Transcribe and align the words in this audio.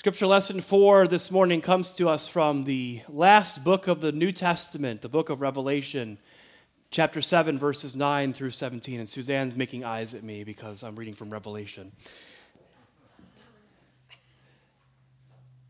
Scripture 0.00 0.26
lesson 0.26 0.62
for 0.62 1.06
this 1.06 1.30
morning 1.30 1.60
comes 1.60 1.90
to 1.90 2.08
us 2.08 2.26
from 2.26 2.62
the 2.62 3.02
last 3.06 3.62
book 3.62 3.86
of 3.86 4.00
the 4.00 4.10
New 4.10 4.32
Testament, 4.32 5.02
the 5.02 5.10
book 5.10 5.28
of 5.28 5.42
Revelation, 5.42 6.16
chapter 6.90 7.20
7, 7.20 7.58
verses 7.58 7.94
9 7.94 8.32
through 8.32 8.52
17. 8.52 8.98
And 8.98 9.06
Suzanne's 9.06 9.54
making 9.54 9.84
eyes 9.84 10.14
at 10.14 10.22
me 10.22 10.42
because 10.42 10.82
I'm 10.82 10.96
reading 10.96 11.12
from 11.12 11.28
Revelation. 11.28 11.92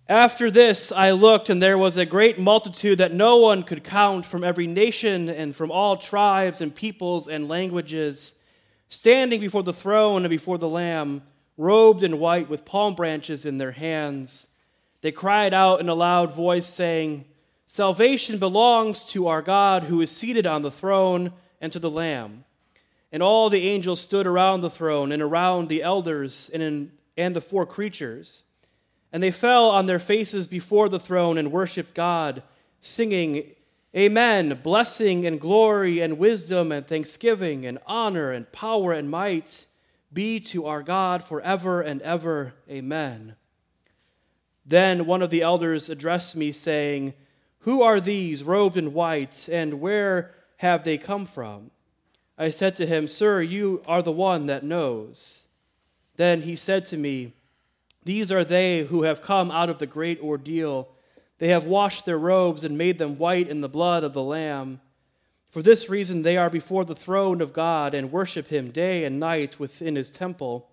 After 0.09 0.49
this, 0.49 0.93
I 0.93 1.11
looked, 1.11 1.51
and 1.51 1.61
there 1.61 1.77
was 1.77 1.97
a 1.97 2.07
great 2.07 2.39
multitude 2.39 2.99
that 2.99 3.12
no 3.12 3.39
one 3.39 3.65
could 3.65 3.83
count 3.83 4.25
from 4.25 4.45
every 4.45 4.69
nation 4.69 5.29
and 5.29 5.57
from 5.57 5.73
all 5.73 5.97
tribes 5.97 6.61
and 6.61 6.73
peoples 6.73 7.27
and 7.27 7.49
languages, 7.49 8.37
standing 8.89 9.41
before 9.41 9.65
the 9.65 9.73
throne 9.73 10.23
and 10.25 10.31
before 10.31 10.57
the 10.57 10.69
Lamb 10.69 11.23
robed 11.61 12.03
in 12.03 12.19
white 12.19 12.49
with 12.49 12.65
palm 12.65 12.95
branches 12.95 13.45
in 13.45 13.59
their 13.59 13.73
hands. 13.73 14.47
They 15.03 15.13
cried 15.13 15.53
out 15.53 15.80
in 15.80 15.91
a 15.91 15.95
loud 15.95 16.33
voice, 16.34 16.67
saying, 16.67 17.27
Salvation 17.67 18.39
belongs 18.39 19.05
to 19.07 19.29
our 19.29 19.43
God 19.43 19.84
who 19.84 20.01
is 20.01 20.11
seated 20.11 20.47
on 20.47 20.62
the 20.62 20.70
throne 20.70 21.33
and 21.61 21.70
to 21.73 21.79
the 21.79 21.91
Lamb. 21.91 22.45
And 23.12 23.23
all 23.23 23.51
the 23.51 23.69
angels 23.69 24.01
stood 24.01 24.27
around 24.27 24.62
the 24.62 24.70
throne 24.70 25.12
and 25.12 25.23
around 25.23 25.69
the 25.69 25.83
elders 25.83 26.51
and, 26.55 26.62
in, 26.62 26.93
and 27.17 27.37
the 27.37 27.41
four 27.43 27.67
creatures. 27.67 28.42
And 29.12 29.23
they 29.23 29.31
fell 29.31 29.69
on 29.69 29.84
their 29.84 29.98
faces 29.98 30.48
before 30.48 30.89
the 30.89 30.98
throne 30.98 31.37
and 31.37 31.53
worshiped 31.53 31.95
God, 31.95 32.42
singing, 32.81 33.51
Amen, 33.95 34.61
blessing 34.62 35.27
and 35.27 35.41
glory 35.41 36.01
and 36.01 36.17
wisdom 36.17 36.73
and 36.73 36.87
thanksgiving 36.87 37.67
and 37.67 37.79
honor 37.87 38.33
and 38.33 38.51
power 38.51 38.92
and 38.92 39.11
might 39.11 39.67
be 40.12 40.41
to 40.41 40.66
our 40.66 40.82
God 40.82 41.23
forever 41.23 41.80
and 41.80 42.02
ever. 42.02 42.55
Amen. 42.69 43.37
Then 44.66 45.06
one 45.06 45.23
of 45.23 45.30
the 45.30 45.42
elders 45.42 45.88
addressed 45.88 46.36
me, 46.36 46.52
saying, 46.52 47.14
Who 47.60 47.83
are 47.83 48.00
these 48.00 48.44
robed 48.44 48.77
in 48.77 48.92
white, 48.92 49.48
and 49.50 49.80
where 49.80 50.34
have 50.58 50.84
they 50.84 50.98
come 50.98 51.27
from? 51.27 51.70
I 52.36 52.50
said 52.50 52.77
to 52.77 52.86
him, 52.86 53.06
Sir, 53.06 53.42
you 53.42 53.83
are 53.86 54.02
the 54.02 54.12
one 54.12 54.47
that 54.47 54.64
knows. 54.64 55.44
Then 56.17 56.42
he 56.42 56.56
said 56.56 56.84
to 56.86 56.97
me, 56.97 57.33
These 58.05 58.33
are 58.33 58.45
they 58.45 58.84
who 58.84 59.02
have 59.02 59.22
come 59.22 59.50
out 59.50 59.70
of 59.70 59.78
the 59.78 59.86
great 59.86 60.20
ordeal. 60.20 60.89
They 61.39 61.48
have 61.48 61.64
washed 61.64 62.05
their 62.05 62.19
robes 62.19 62.64
and 62.64 62.77
made 62.77 62.98
them 62.98 63.19
white 63.19 63.48
in 63.48 63.61
the 63.61 63.69
blood 63.69 64.05
of 64.05 64.12
the 64.12 64.22
Lamb. 64.22 64.80
For 65.51 65.62
this 65.62 65.89
reason, 65.89 66.23
they 66.23 66.37
are 66.37 66.51
before 66.51 66.84
the 66.84 66.95
throne 66.95 67.41
of 67.41 67.53
God 67.53 67.93
and 67.93 68.12
worship 68.12 68.48
him 68.48 68.70
day 68.70 69.05
and 69.05 69.19
night 69.19 69.59
within 69.59 69.97
his 69.97 70.11
temple. 70.11 70.69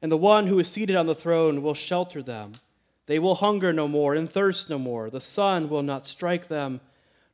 And 0.00 0.10
the 0.10 0.16
one 0.16 0.48
who 0.48 0.58
is 0.58 0.68
seated 0.68 0.96
on 0.96 1.06
the 1.06 1.14
throne 1.14 1.62
will 1.62 1.74
shelter 1.74 2.22
them. 2.22 2.52
They 3.06 3.20
will 3.20 3.36
hunger 3.36 3.72
no 3.72 3.86
more 3.86 4.14
and 4.14 4.28
thirst 4.28 4.68
no 4.68 4.78
more. 4.78 5.08
The 5.08 5.20
sun 5.20 5.68
will 5.68 5.82
not 5.82 6.06
strike 6.06 6.48
them, 6.48 6.80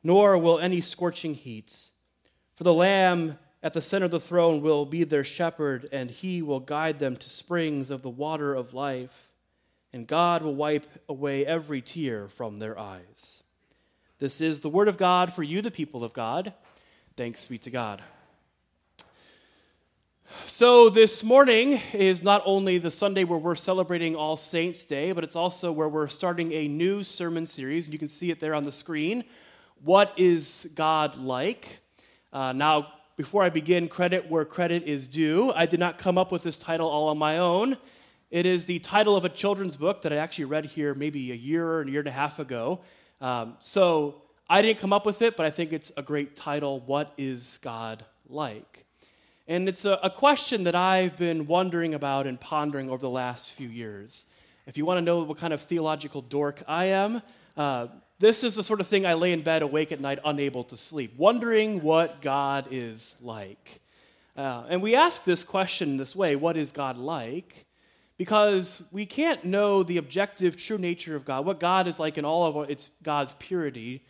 nor 0.03 0.37
will 0.37 0.59
any 0.59 0.79
scorching 0.81 1.33
heat. 1.33 1.89
For 2.55 2.63
the 2.63 2.73
Lamb 2.73 3.39
at 3.63 3.73
the 3.73 3.81
center 3.81 4.05
of 4.05 4.11
the 4.11 4.19
throne 4.19 4.61
will 4.61 4.85
be 4.85 5.03
their 5.03 5.23
shepherd, 5.23 5.89
and 5.91 6.11
he 6.11 6.41
will 6.41 6.59
guide 6.59 6.99
them 6.99 7.17
to 7.17 7.29
springs 7.29 7.89
of 7.89 8.03
the 8.03 8.09
water 8.09 8.53
of 8.53 8.75
life. 8.75 9.29
And 9.91 10.05
God 10.05 10.43
will 10.43 10.55
wipe 10.55 10.85
away 11.09 11.45
every 11.45 11.81
tear 11.81 12.27
from 12.27 12.59
their 12.59 12.77
eyes. 12.77 13.43
This 14.19 14.41
is 14.41 14.59
the 14.59 14.69
word 14.69 14.89
of 14.89 14.97
God 14.97 15.31
for 15.31 15.43
you, 15.43 15.61
the 15.61 15.71
people 15.71 16.03
of 16.03 16.11
God. 16.11 16.51
Thanks 17.15 17.47
be 17.47 17.57
to 17.59 17.71
God. 17.71 18.01
So, 20.45 20.89
this 20.89 21.23
morning 21.23 21.79
is 21.93 22.21
not 22.21 22.41
only 22.43 22.79
the 22.79 22.91
Sunday 22.91 23.23
where 23.23 23.39
we're 23.39 23.55
celebrating 23.55 24.17
All 24.17 24.35
Saints' 24.35 24.83
Day, 24.83 25.13
but 25.13 25.23
it's 25.23 25.37
also 25.37 25.71
where 25.71 25.87
we're 25.87 26.09
starting 26.09 26.51
a 26.51 26.67
new 26.67 27.01
sermon 27.01 27.45
series. 27.45 27.85
And 27.85 27.93
you 27.93 27.99
can 27.99 28.09
see 28.09 28.29
it 28.29 28.41
there 28.41 28.53
on 28.53 28.65
the 28.65 28.73
screen. 28.73 29.23
What 29.85 30.11
is 30.17 30.67
God 30.75 31.17
like? 31.17 31.79
Uh, 32.33 32.51
now, 32.51 32.91
before 33.15 33.43
I 33.43 33.49
begin, 33.49 33.87
credit 33.87 34.29
where 34.29 34.43
credit 34.43 34.83
is 34.83 35.07
due. 35.07 35.53
I 35.53 35.65
did 35.65 35.79
not 35.79 35.97
come 35.97 36.17
up 36.17 36.29
with 36.29 36.43
this 36.43 36.57
title 36.57 36.89
all 36.89 37.07
on 37.07 37.17
my 37.17 37.37
own. 37.37 37.77
It 38.31 38.45
is 38.45 38.65
the 38.65 38.79
title 38.79 39.15
of 39.15 39.23
a 39.23 39.29
children's 39.29 39.77
book 39.77 40.01
that 40.01 40.11
I 40.11 40.17
actually 40.17 40.45
read 40.45 40.65
here 40.65 40.93
maybe 40.93 41.31
a 41.31 41.35
year 41.35 41.65
or 41.65 41.81
a 41.83 41.89
year 41.89 41.99
and 41.99 42.09
a 42.09 42.11
half 42.11 42.39
ago. 42.39 42.81
Um, 43.21 43.57
so 43.59 44.21
I 44.49 44.61
didn't 44.61 44.79
come 44.79 44.93
up 44.93 45.05
with 45.05 45.21
it, 45.21 45.37
but 45.37 45.45
I 45.45 45.49
think 45.49 45.73
it's 45.73 45.91
a 45.97 46.01
great 46.01 46.35
title. 46.35 46.79
What 46.81 47.13
is 47.17 47.59
God 47.61 48.05
like? 48.27 48.85
And 49.47 49.67
it's 49.67 49.85
a, 49.85 49.99
a 50.03 50.09
question 50.09 50.63
that 50.65 50.75
I've 50.75 51.17
been 51.17 51.47
wondering 51.47 51.93
about 51.93 52.27
and 52.27 52.39
pondering 52.39 52.89
over 52.89 53.01
the 53.01 53.09
last 53.09 53.51
few 53.51 53.67
years. 53.67 54.25
If 54.67 54.77
you 54.77 54.85
want 54.85 54.99
to 54.99 55.01
know 55.01 55.23
what 55.23 55.37
kind 55.37 55.53
of 55.53 55.61
theological 55.61 56.21
dork 56.21 56.61
I 56.67 56.85
am, 56.85 57.21
uh, 57.57 57.87
this 58.19 58.43
is 58.43 58.55
the 58.55 58.63
sort 58.63 58.79
of 58.79 58.87
thing 58.87 59.05
I 59.05 59.15
lay 59.15 59.33
in 59.33 59.41
bed 59.41 59.61
awake 59.61 59.91
at 59.91 59.99
night, 59.99 60.19
unable 60.23 60.63
to 60.65 60.77
sleep, 60.77 61.13
wondering 61.17 61.81
what 61.81 62.21
God 62.21 62.67
is 62.69 63.15
like. 63.21 63.81
Uh, 64.37 64.65
and 64.69 64.81
we 64.81 64.95
ask 64.95 65.23
this 65.23 65.43
question 65.43 65.97
this 65.97 66.15
way 66.15 66.35
what 66.35 66.55
is 66.55 66.71
God 66.71 66.97
like? 66.97 67.65
Because 68.19 68.83
we 68.91 69.05
can't 69.05 69.45
know 69.45 69.81
the 69.81 69.95
objective 69.95 70.57
true 70.57 70.77
nature 70.77 71.15
of 71.15 71.23
God, 71.23 71.45
what 71.45 71.57
God 71.57 71.87
is 71.87 72.01
like 72.01 72.17
in 72.17 72.25
all 72.25 72.45
of 72.45 72.69
its 72.69 72.89
God's 73.01 73.33
purity, 73.39 74.03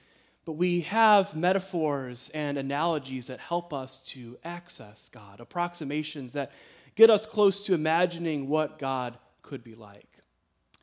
but 0.46 0.54
we 0.54 0.82
have 0.82 1.36
metaphors 1.36 2.32
and 2.34 2.58
analogies 2.58 3.28
that 3.28 3.40
help 3.40 3.72
us 3.72 4.00
to 4.06 4.36
access 4.44 5.10
God, 5.10 5.40
approximations 5.40 6.34
that 6.34 6.52
get 6.96 7.12
us 7.12 7.28
close 7.28 7.64
to 7.68 7.76
imagining 7.76 8.50
what 8.50 8.80
God 8.80 9.16
could 9.44 9.64
be 9.64 9.76
like. 9.76 10.10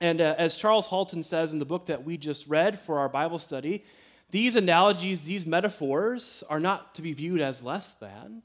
And 0.00 0.20
uh, 0.20 0.36
as 0.38 0.56
Charles 0.56 0.86
Halton 0.86 1.24
says 1.24 1.52
in 1.52 1.58
the 1.58 1.64
book 1.64 1.86
that 1.86 2.04
we 2.04 2.16
just 2.16 2.46
read 2.46 2.78
for 2.78 3.00
our 3.00 3.08
Bible 3.08 3.40
study, 3.40 3.84
these 4.30 4.54
analogies, 4.54 5.22
these 5.22 5.46
metaphors 5.46 6.44
are 6.48 6.60
not 6.60 6.94
to 6.94 7.02
be 7.02 7.12
viewed 7.12 7.40
as 7.40 7.60
less 7.60 7.90
than 7.90 8.44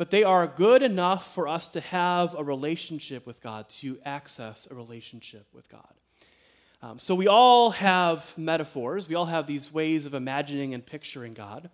but 0.00 0.08
they 0.10 0.24
are 0.24 0.46
good 0.46 0.82
enough 0.82 1.34
for 1.34 1.46
us 1.46 1.68
to 1.68 1.78
have 1.78 2.34
a 2.34 2.42
relationship 2.42 3.26
with 3.26 3.38
God, 3.42 3.68
to 3.68 3.98
access 4.02 4.66
a 4.70 4.74
relationship 4.74 5.46
with 5.52 5.68
God. 5.68 5.92
Um, 6.80 6.98
so 6.98 7.14
we 7.14 7.28
all 7.28 7.68
have 7.68 8.32
metaphors, 8.38 9.06
we 9.06 9.14
all 9.14 9.26
have 9.26 9.46
these 9.46 9.70
ways 9.70 10.06
of 10.06 10.14
imagining 10.14 10.72
and 10.72 10.86
picturing 10.86 11.34
God. 11.34 11.68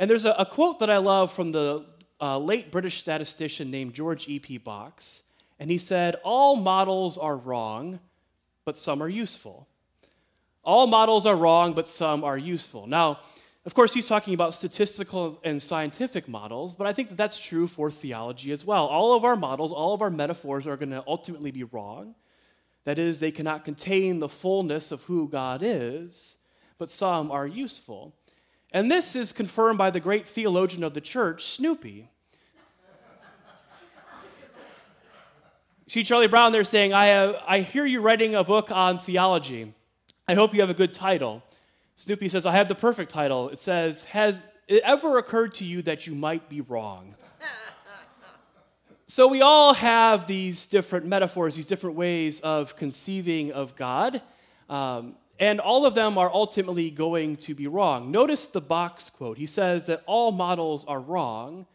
And 0.00 0.10
there's 0.10 0.24
a, 0.24 0.32
a 0.32 0.44
quote 0.44 0.80
that 0.80 0.90
I 0.90 0.96
love 0.96 1.32
from 1.32 1.52
the 1.52 1.86
uh, 2.20 2.38
late 2.40 2.72
British 2.72 2.98
statistician 2.98 3.70
named 3.70 3.94
George 3.94 4.26
E.P. 4.26 4.58
Box. 4.58 5.22
And 5.60 5.70
he 5.70 5.78
said, 5.78 6.16
All 6.24 6.56
models 6.56 7.16
are 7.16 7.36
wrong, 7.36 8.00
but 8.64 8.76
some 8.76 9.00
are 9.00 9.08
useful. 9.08 9.68
All 10.64 10.88
models 10.88 11.24
are 11.24 11.36
wrong, 11.36 11.72
but 11.72 11.86
some 11.86 12.24
are 12.24 12.36
useful. 12.36 12.88
Now, 12.88 13.20
of 13.66 13.72
course, 13.72 13.94
he's 13.94 14.06
talking 14.06 14.34
about 14.34 14.54
statistical 14.54 15.40
and 15.42 15.62
scientific 15.62 16.28
models, 16.28 16.74
but 16.74 16.86
I 16.86 16.92
think 16.92 17.08
that 17.08 17.16
that's 17.16 17.38
true 17.38 17.66
for 17.66 17.90
theology 17.90 18.52
as 18.52 18.64
well. 18.64 18.86
All 18.86 19.16
of 19.16 19.24
our 19.24 19.36
models, 19.36 19.72
all 19.72 19.94
of 19.94 20.02
our 20.02 20.10
metaphors 20.10 20.66
are 20.66 20.76
going 20.76 20.90
to 20.90 21.02
ultimately 21.06 21.50
be 21.50 21.64
wrong. 21.64 22.14
That 22.84 22.98
is, 22.98 23.20
they 23.20 23.30
cannot 23.30 23.64
contain 23.64 24.20
the 24.20 24.28
fullness 24.28 24.92
of 24.92 25.02
who 25.04 25.28
God 25.28 25.62
is, 25.62 26.36
but 26.76 26.90
some 26.90 27.30
are 27.30 27.46
useful. 27.46 28.14
And 28.70 28.90
this 28.90 29.16
is 29.16 29.32
confirmed 29.32 29.78
by 29.78 29.90
the 29.90 30.00
great 30.00 30.28
theologian 30.28 30.84
of 30.84 30.92
the 30.92 31.00
church, 31.00 31.44
Snoopy. 31.44 32.10
See 35.86 36.02
Charlie 36.02 36.28
Brown 36.28 36.52
there 36.52 36.64
saying, 36.64 36.92
I, 36.92 37.06
have, 37.06 37.36
I 37.46 37.60
hear 37.60 37.86
you 37.86 38.00
writing 38.00 38.34
a 38.34 38.44
book 38.44 38.70
on 38.70 38.98
theology. 38.98 39.74
I 40.26 40.34
hope 40.34 40.54
you 40.54 40.60
have 40.60 40.70
a 40.70 40.74
good 40.74 40.92
title. 40.92 41.42
Snoopy 41.96 42.28
says, 42.28 42.44
I 42.44 42.52
have 42.52 42.68
the 42.68 42.74
perfect 42.74 43.10
title. 43.10 43.48
It 43.50 43.58
says, 43.58 44.04
Has 44.04 44.42
it 44.66 44.82
ever 44.84 45.18
occurred 45.18 45.54
to 45.54 45.64
you 45.64 45.82
that 45.82 46.06
you 46.06 46.14
might 46.14 46.48
be 46.48 46.60
wrong? 46.60 47.14
so 49.06 49.28
we 49.28 49.42
all 49.42 49.74
have 49.74 50.26
these 50.26 50.66
different 50.66 51.06
metaphors, 51.06 51.54
these 51.54 51.66
different 51.66 51.96
ways 51.96 52.40
of 52.40 52.76
conceiving 52.76 53.52
of 53.52 53.76
God. 53.76 54.20
Um, 54.68 55.16
and 55.38 55.60
all 55.60 55.84
of 55.84 55.94
them 55.94 56.16
are 56.16 56.32
ultimately 56.32 56.90
going 56.90 57.36
to 57.36 57.54
be 57.54 57.66
wrong. 57.66 58.10
Notice 58.10 58.46
the 58.46 58.60
box 58.60 59.10
quote. 59.10 59.36
He 59.36 59.46
says 59.46 59.86
that 59.86 60.02
all 60.06 60.32
models 60.32 60.84
are 60.84 61.00
wrong, 61.00 61.66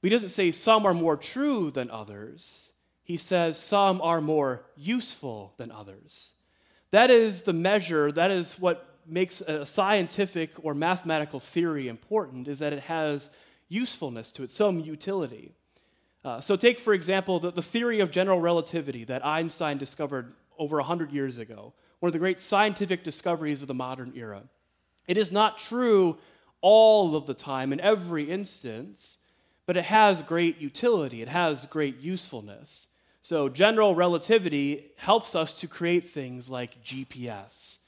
but 0.00 0.10
he 0.10 0.14
doesn't 0.14 0.30
say 0.30 0.50
some 0.50 0.86
are 0.86 0.94
more 0.94 1.16
true 1.16 1.70
than 1.70 1.90
others. 1.90 2.72
He 3.04 3.16
says 3.16 3.58
some 3.58 4.00
are 4.00 4.20
more 4.20 4.64
useful 4.76 5.54
than 5.58 5.70
others. 5.70 6.32
That 6.90 7.10
is 7.10 7.42
the 7.42 7.52
measure, 7.52 8.10
that 8.12 8.30
is 8.30 8.58
what 8.58 8.95
makes 9.08 9.40
a 9.40 9.64
scientific 9.64 10.52
or 10.62 10.74
mathematical 10.74 11.40
theory 11.40 11.88
important 11.88 12.48
is 12.48 12.58
that 12.58 12.72
it 12.72 12.82
has 12.84 13.30
usefulness 13.68 14.32
to 14.32 14.42
it, 14.42 14.50
some 14.50 14.80
utility. 14.80 15.52
Uh, 16.24 16.40
so, 16.40 16.56
take, 16.56 16.80
for 16.80 16.92
example, 16.92 17.38
the, 17.38 17.52
the 17.52 17.62
theory 17.62 18.00
of 18.00 18.10
general 18.10 18.40
relativity 18.40 19.04
that 19.04 19.24
Einstein 19.24 19.78
discovered 19.78 20.32
over 20.58 20.76
100 20.76 21.12
years 21.12 21.38
ago, 21.38 21.72
one 22.00 22.08
of 22.08 22.12
the 22.12 22.18
great 22.18 22.40
scientific 22.40 23.04
discoveries 23.04 23.62
of 23.62 23.68
the 23.68 23.74
modern 23.74 24.12
era. 24.16 24.42
It 25.06 25.16
is 25.16 25.30
not 25.30 25.58
true 25.58 26.18
all 26.60 27.14
of 27.14 27.26
the 27.26 27.34
time 27.34 27.72
in 27.72 27.80
every 27.80 28.24
instance, 28.24 29.18
but 29.66 29.76
it 29.76 29.84
has 29.84 30.22
great 30.22 30.58
utility, 30.58 31.22
it 31.22 31.28
has 31.28 31.66
great 31.66 32.00
usefulness. 32.00 32.88
So, 33.22 33.48
general 33.48 33.94
relativity 33.94 34.92
helps 34.96 35.34
us 35.34 35.60
to 35.60 35.68
create 35.68 36.10
things 36.10 36.48
like 36.48 36.82
GPS. 36.82 37.78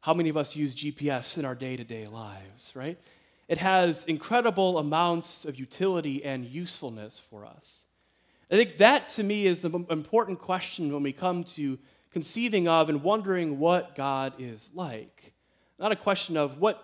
How 0.00 0.14
many 0.14 0.28
of 0.28 0.36
us 0.36 0.54
use 0.54 0.74
GPS 0.74 1.38
in 1.38 1.44
our 1.44 1.54
day 1.54 1.76
to 1.76 1.84
day 1.84 2.06
lives, 2.06 2.72
right? 2.74 2.98
It 3.48 3.58
has 3.58 4.04
incredible 4.04 4.78
amounts 4.78 5.44
of 5.44 5.58
utility 5.58 6.24
and 6.24 6.44
usefulness 6.44 7.18
for 7.18 7.46
us. 7.46 7.84
I 8.50 8.56
think 8.56 8.78
that 8.78 9.08
to 9.10 9.22
me 9.22 9.46
is 9.46 9.60
the 9.60 9.70
important 9.90 10.38
question 10.38 10.92
when 10.92 11.02
we 11.02 11.12
come 11.12 11.44
to 11.44 11.78
conceiving 12.10 12.68
of 12.68 12.88
and 12.88 13.02
wondering 13.02 13.58
what 13.58 13.94
God 13.94 14.34
is 14.38 14.70
like. 14.74 15.32
Not 15.78 15.92
a 15.92 15.96
question 15.96 16.36
of 16.36 16.58
what 16.58 16.82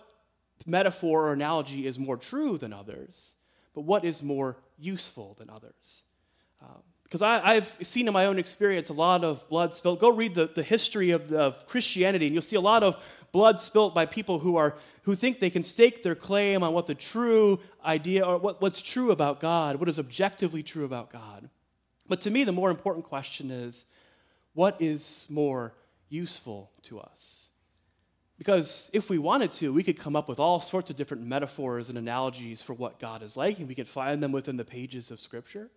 metaphor 0.67 1.29
or 1.29 1.33
analogy 1.33 1.87
is 1.87 1.99
more 1.99 2.17
true 2.17 2.59
than 2.59 2.73
others, 2.73 3.35
but 3.75 3.83
what 3.83 4.05
is 4.05 4.23
more 4.23 4.57
useful 4.79 5.37
than 5.39 5.51
others. 5.51 6.05
Um, 6.63 6.83
Because 7.15 7.23
I've 7.23 7.79
seen 7.81 8.09
in 8.09 8.13
my 8.13 8.27
own 8.27 8.41
experience 8.41 8.91
a 8.91 8.93
lot 8.93 9.23
of 9.23 9.49
blood 9.49 9.73
spilled. 9.73 10.01
Go 10.01 10.11
read 10.11 10.35
the, 10.35 10.51
the 10.53 10.65
history 10.65 11.13
of, 11.13 11.31
of 11.33 11.65
Christianity, 11.69 12.27
and 12.27 12.35
you'll 12.35 12.43
see 12.43 12.57
a 12.57 12.61
lot 12.61 12.83
of 12.83 13.01
blood 13.31 13.61
spilt 13.61 13.95
by 13.95 14.05
people 14.05 14.41
who, 14.41 14.57
are, 14.57 14.75
who 15.03 15.15
think 15.15 15.39
they 15.39 15.49
can 15.49 15.63
stake 15.63 16.03
their 16.03 16.17
claim 16.17 16.65
on 16.65 16.73
what 16.73 16.89
the 16.89 16.95
true 16.97 17.61
idea 17.85 18.27
or 18.27 18.39
what, 18.39 18.61
what's 18.61 18.83
true 18.83 19.13
about 19.13 19.39
God, 19.39 19.77
what 19.77 19.89
is 19.89 20.01
objectively 20.01 20.65
true 20.65 20.85
about 20.85 21.13
God. 21.13 21.49
But 22.09 22.21
to 22.23 22.31
me, 22.31 22.43
the 22.43 22.51
more 22.51 22.69
important 22.69 23.05
question 23.05 23.53
is 23.53 23.87
what 24.55 24.83
is 24.83 25.29
more 25.31 25.73
useful 26.09 26.73
to 26.83 26.99
us? 26.99 27.47
Because 28.39 28.91
if 28.93 29.09
we 29.09 29.19
wanted 29.19 29.53
to, 29.53 29.73
we 29.73 29.85
could 29.85 30.01
come 30.01 30.17
up 30.17 30.29
with 30.29 30.41
all 30.41 30.59
sorts 30.59 30.91
of 30.91 30.97
different 30.97 31.25
metaphors 31.25 31.91
and 31.91 31.97
analogies 31.97 32.61
for 32.61 32.75
what 32.75 32.99
God 32.99 33.23
is 33.23 33.37
like, 33.37 33.61
and 33.61 33.69
we 33.69 33.77
could 33.77 33.89
find 33.89 34.21
them 34.21 34.33
within 34.33 34.57
the 34.57 34.65
pages 34.65 35.13
of 35.13 35.21
Scripture. 35.21 35.71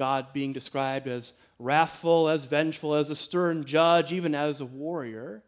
God 0.00 0.32
being 0.32 0.54
described 0.54 1.06
as 1.06 1.34
wrathful, 1.58 2.30
as 2.30 2.46
vengeful, 2.46 2.94
as 2.94 3.10
a 3.10 3.14
stern 3.14 3.64
judge, 3.64 4.12
even 4.12 4.34
as 4.34 4.62
a 4.62 4.64
warrior. 4.64 5.42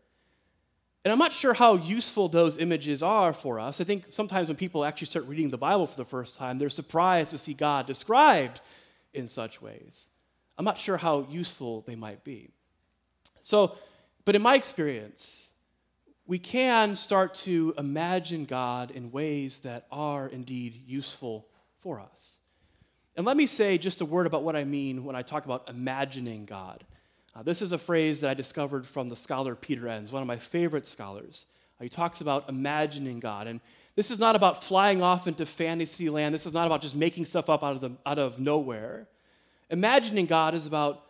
And 1.06 1.10
I'm 1.10 1.19
not 1.19 1.32
sure 1.32 1.54
how 1.54 1.76
useful 1.76 2.28
those 2.28 2.58
images 2.58 3.02
are 3.02 3.32
for 3.32 3.58
us. 3.58 3.81
I 3.81 3.84
think 3.84 4.04
sometimes 4.10 4.49
when 4.49 4.58
people 4.58 4.84
actually 4.84 5.06
start 5.06 5.26
reading 5.26 5.49
the 5.49 5.56
Bible 5.56 5.87
for 5.87 5.96
the 5.96 6.04
first 6.04 6.37
time, 6.37 6.58
they're 6.58 6.69
surprised 6.69 7.31
to 7.31 7.38
see 7.38 7.54
God 7.54 7.87
described 7.87 8.60
in 9.14 9.26
such 9.26 9.62
ways. 9.62 10.10
I'm 10.58 10.66
not 10.66 10.76
sure 10.76 10.98
how 10.98 11.26
useful 11.31 11.81
they 11.87 11.96
might 11.96 12.22
be. 12.22 12.50
So, 13.43 13.78
but 14.26 14.37
in 14.37 14.43
my 14.43 14.55
experience, 14.55 15.55
we 16.26 16.38
can 16.38 16.94
start 16.94 17.37
to 17.46 17.72
imagine 17.78 18.44
God 18.44 18.90
in 18.90 19.12
ways 19.12 19.60
that 19.60 19.87
are 19.90 20.28
indeed 20.28 20.82
useful 20.87 21.48
for 21.81 22.00
us. 22.00 22.37
And 23.16 23.26
let 23.26 23.36
me 23.36 23.46
say 23.46 23.78
just 23.78 24.00
a 24.00 24.04
word 24.04 24.26
about 24.26 24.42
what 24.42 24.56
I 24.56 24.64
mean 24.64 25.04
when 25.04 25.14
I 25.14 25.22
talk 25.22 25.44
about 25.44 25.68
imagining 25.68 26.44
God. 26.44 26.84
Uh, 27.34 27.42
this 27.42 27.62
is 27.62 27.72
a 27.72 27.78
phrase 27.78 28.20
that 28.20 28.30
I 28.30 28.34
discovered 28.34 28.86
from 28.86 29.08
the 29.08 29.16
scholar 29.16 29.54
Peter 29.54 29.88
Enns, 29.88 30.12
one 30.12 30.22
of 30.22 30.28
my 30.28 30.36
favorite 30.36 30.86
scholars. 30.86 31.46
Uh, 31.80 31.84
he 31.84 31.88
talks 31.88 32.20
about 32.20 32.48
imagining 32.48 33.20
God. 33.20 33.46
And 33.46 33.60
this 33.96 34.10
is 34.10 34.18
not 34.18 34.36
about 34.36 34.62
flying 34.62 35.02
off 35.02 35.26
into 35.26 35.44
fantasy 35.44 36.08
land. 36.08 36.34
This 36.34 36.46
is 36.46 36.54
not 36.54 36.66
about 36.66 36.80
just 36.80 36.96
making 36.96 37.26
stuff 37.26 37.50
up 37.50 37.62
out 37.62 37.76
of, 37.76 37.80
the, 37.80 37.90
out 38.06 38.18
of 38.18 38.38
nowhere. 38.38 39.08
Imagining 39.70 40.26
God 40.26 40.54
is 40.54 40.66
about 40.66 41.02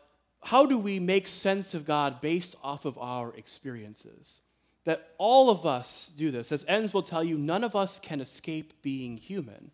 how 0.42 0.66
do 0.66 0.76
we 0.76 0.98
make 0.98 1.28
sense 1.28 1.74
of 1.74 1.84
God 1.84 2.20
based 2.20 2.56
off 2.64 2.84
of 2.84 2.98
our 2.98 3.32
experiences? 3.36 4.40
That 4.84 5.10
all 5.18 5.50
of 5.50 5.64
us 5.64 6.10
do 6.16 6.32
this. 6.32 6.50
As 6.50 6.64
Enns 6.66 6.92
will 6.92 7.02
tell 7.02 7.22
you, 7.22 7.38
none 7.38 7.62
of 7.62 7.76
us 7.76 8.00
can 8.00 8.20
escape 8.20 8.82
being 8.82 9.16
human. 9.16 9.70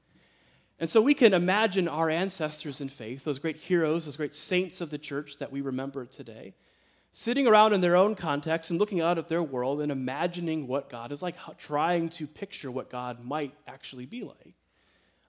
And 0.80 0.88
so 0.88 1.00
we 1.00 1.14
can 1.14 1.34
imagine 1.34 1.88
our 1.88 2.08
ancestors 2.08 2.80
in 2.80 2.88
faith, 2.88 3.24
those 3.24 3.40
great 3.40 3.56
heroes, 3.56 4.04
those 4.04 4.16
great 4.16 4.36
saints 4.36 4.80
of 4.80 4.90
the 4.90 4.98
church 4.98 5.38
that 5.38 5.50
we 5.50 5.60
remember 5.60 6.06
today, 6.06 6.54
sitting 7.10 7.48
around 7.48 7.72
in 7.72 7.80
their 7.80 7.96
own 7.96 8.14
context 8.14 8.70
and 8.70 8.78
looking 8.78 9.00
out 9.00 9.18
at 9.18 9.28
their 9.28 9.42
world 9.42 9.80
and 9.80 9.90
imagining 9.90 10.68
what 10.68 10.88
God 10.88 11.10
is 11.10 11.20
like, 11.20 11.36
trying 11.58 12.08
to 12.10 12.28
picture 12.28 12.70
what 12.70 12.90
God 12.90 13.24
might 13.24 13.54
actually 13.66 14.06
be 14.06 14.22
like. 14.22 14.54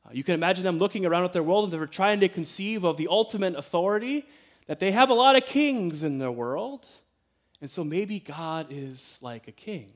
Uh, 0.06 0.12
you 0.14 0.24
can 0.24 0.36
imagine 0.36 0.64
them 0.64 0.78
looking 0.78 1.06
around 1.06 1.26
at 1.26 1.34
their 1.34 1.44
world 1.44 1.66
and 1.66 1.74
they're 1.74 1.88
trying 1.88 2.20
to 2.20 2.30
conceive 2.30 2.84
of 2.84 2.98
the 2.98 3.08
ultimate 3.08 3.56
authority 3.56 4.28
that 4.68 4.80
they 4.80 4.92
have 4.92 5.10
a 5.10 5.16
lot 5.16 5.36
of 5.36 5.48
kings 5.48 6.04
in 6.04 6.20
their 6.20 6.32
world. 6.32 6.86
And 7.60 7.70
so 7.70 7.84
maybe 7.84 8.20
God 8.20 8.68
is 8.70 9.18
like 9.22 9.48
a 9.48 9.52
king. 9.52 9.92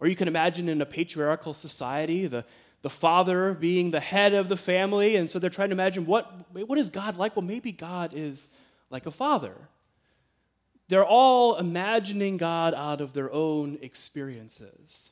Or 0.00 0.06
you 0.06 0.16
can 0.16 0.28
imagine 0.28 0.68
in 0.68 0.80
a 0.80 0.86
patriarchal 0.86 1.54
society, 1.54 2.26
the, 2.26 2.44
the 2.82 2.90
father 2.90 3.54
being 3.54 3.90
the 3.90 4.00
head 4.00 4.34
of 4.34 4.48
the 4.48 4.56
family. 4.56 5.16
And 5.16 5.28
so 5.28 5.38
they're 5.38 5.50
trying 5.50 5.70
to 5.70 5.74
imagine 5.74 6.06
what, 6.06 6.32
what 6.52 6.78
is 6.78 6.90
God 6.90 7.16
like? 7.16 7.36
Well, 7.36 7.44
maybe 7.44 7.72
God 7.72 8.12
is 8.14 8.48
like 8.90 9.06
a 9.06 9.10
father. 9.10 9.54
They're 10.88 11.04
all 11.04 11.56
imagining 11.56 12.36
God 12.36 12.74
out 12.74 13.00
of 13.00 13.12
their 13.12 13.32
own 13.32 13.78
experiences. 13.82 15.10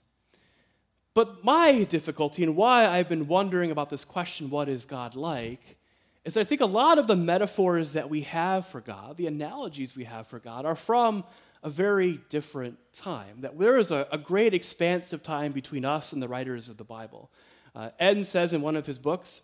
But 1.12 1.44
my 1.44 1.84
difficulty 1.84 2.42
and 2.42 2.56
why 2.56 2.86
I've 2.86 3.08
been 3.08 3.26
wondering 3.26 3.70
about 3.70 3.90
this 3.90 4.04
question, 4.04 4.50
what 4.50 4.68
is 4.68 4.84
God 4.84 5.14
like, 5.14 5.76
is 6.24 6.36
I 6.36 6.44
think 6.44 6.60
a 6.60 6.66
lot 6.66 6.98
of 6.98 7.06
the 7.06 7.16
metaphors 7.16 7.92
that 7.92 8.10
we 8.10 8.22
have 8.22 8.66
for 8.66 8.80
God, 8.80 9.16
the 9.16 9.26
analogies 9.26 9.96
we 9.96 10.04
have 10.04 10.26
for 10.26 10.38
God, 10.38 10.66
are 10.66 10.74
from 10.74 11.24
a 11.62 11.70
very 11.70 12.20
different 12.28 12.78
time. 12.92 13.40
That 13.40 13.58
there 13.58 13.78
is 13.78 13.90
a, 13.90 14.06
a 14.12 14.18
great 14.18 14.52
expanse 14.52 15.12
of 15.12 15.22
time 15.22 15.52
between 15.52 15.84
us 15.84 16.12
and 16.12 16.22
the 16.22 16.28
writers 16.28 16.68
of 16.68 16.76
the 16.76 16.84
Bible. 16.84 17.30
Uh, 17.76 17.90
Ed 17.98 18.26
says 18.26 18.54
in 18.54 18.62
one 18.62 18.74
of 18.74 18.86
his 18.86 18.98
books, 18.98 19.42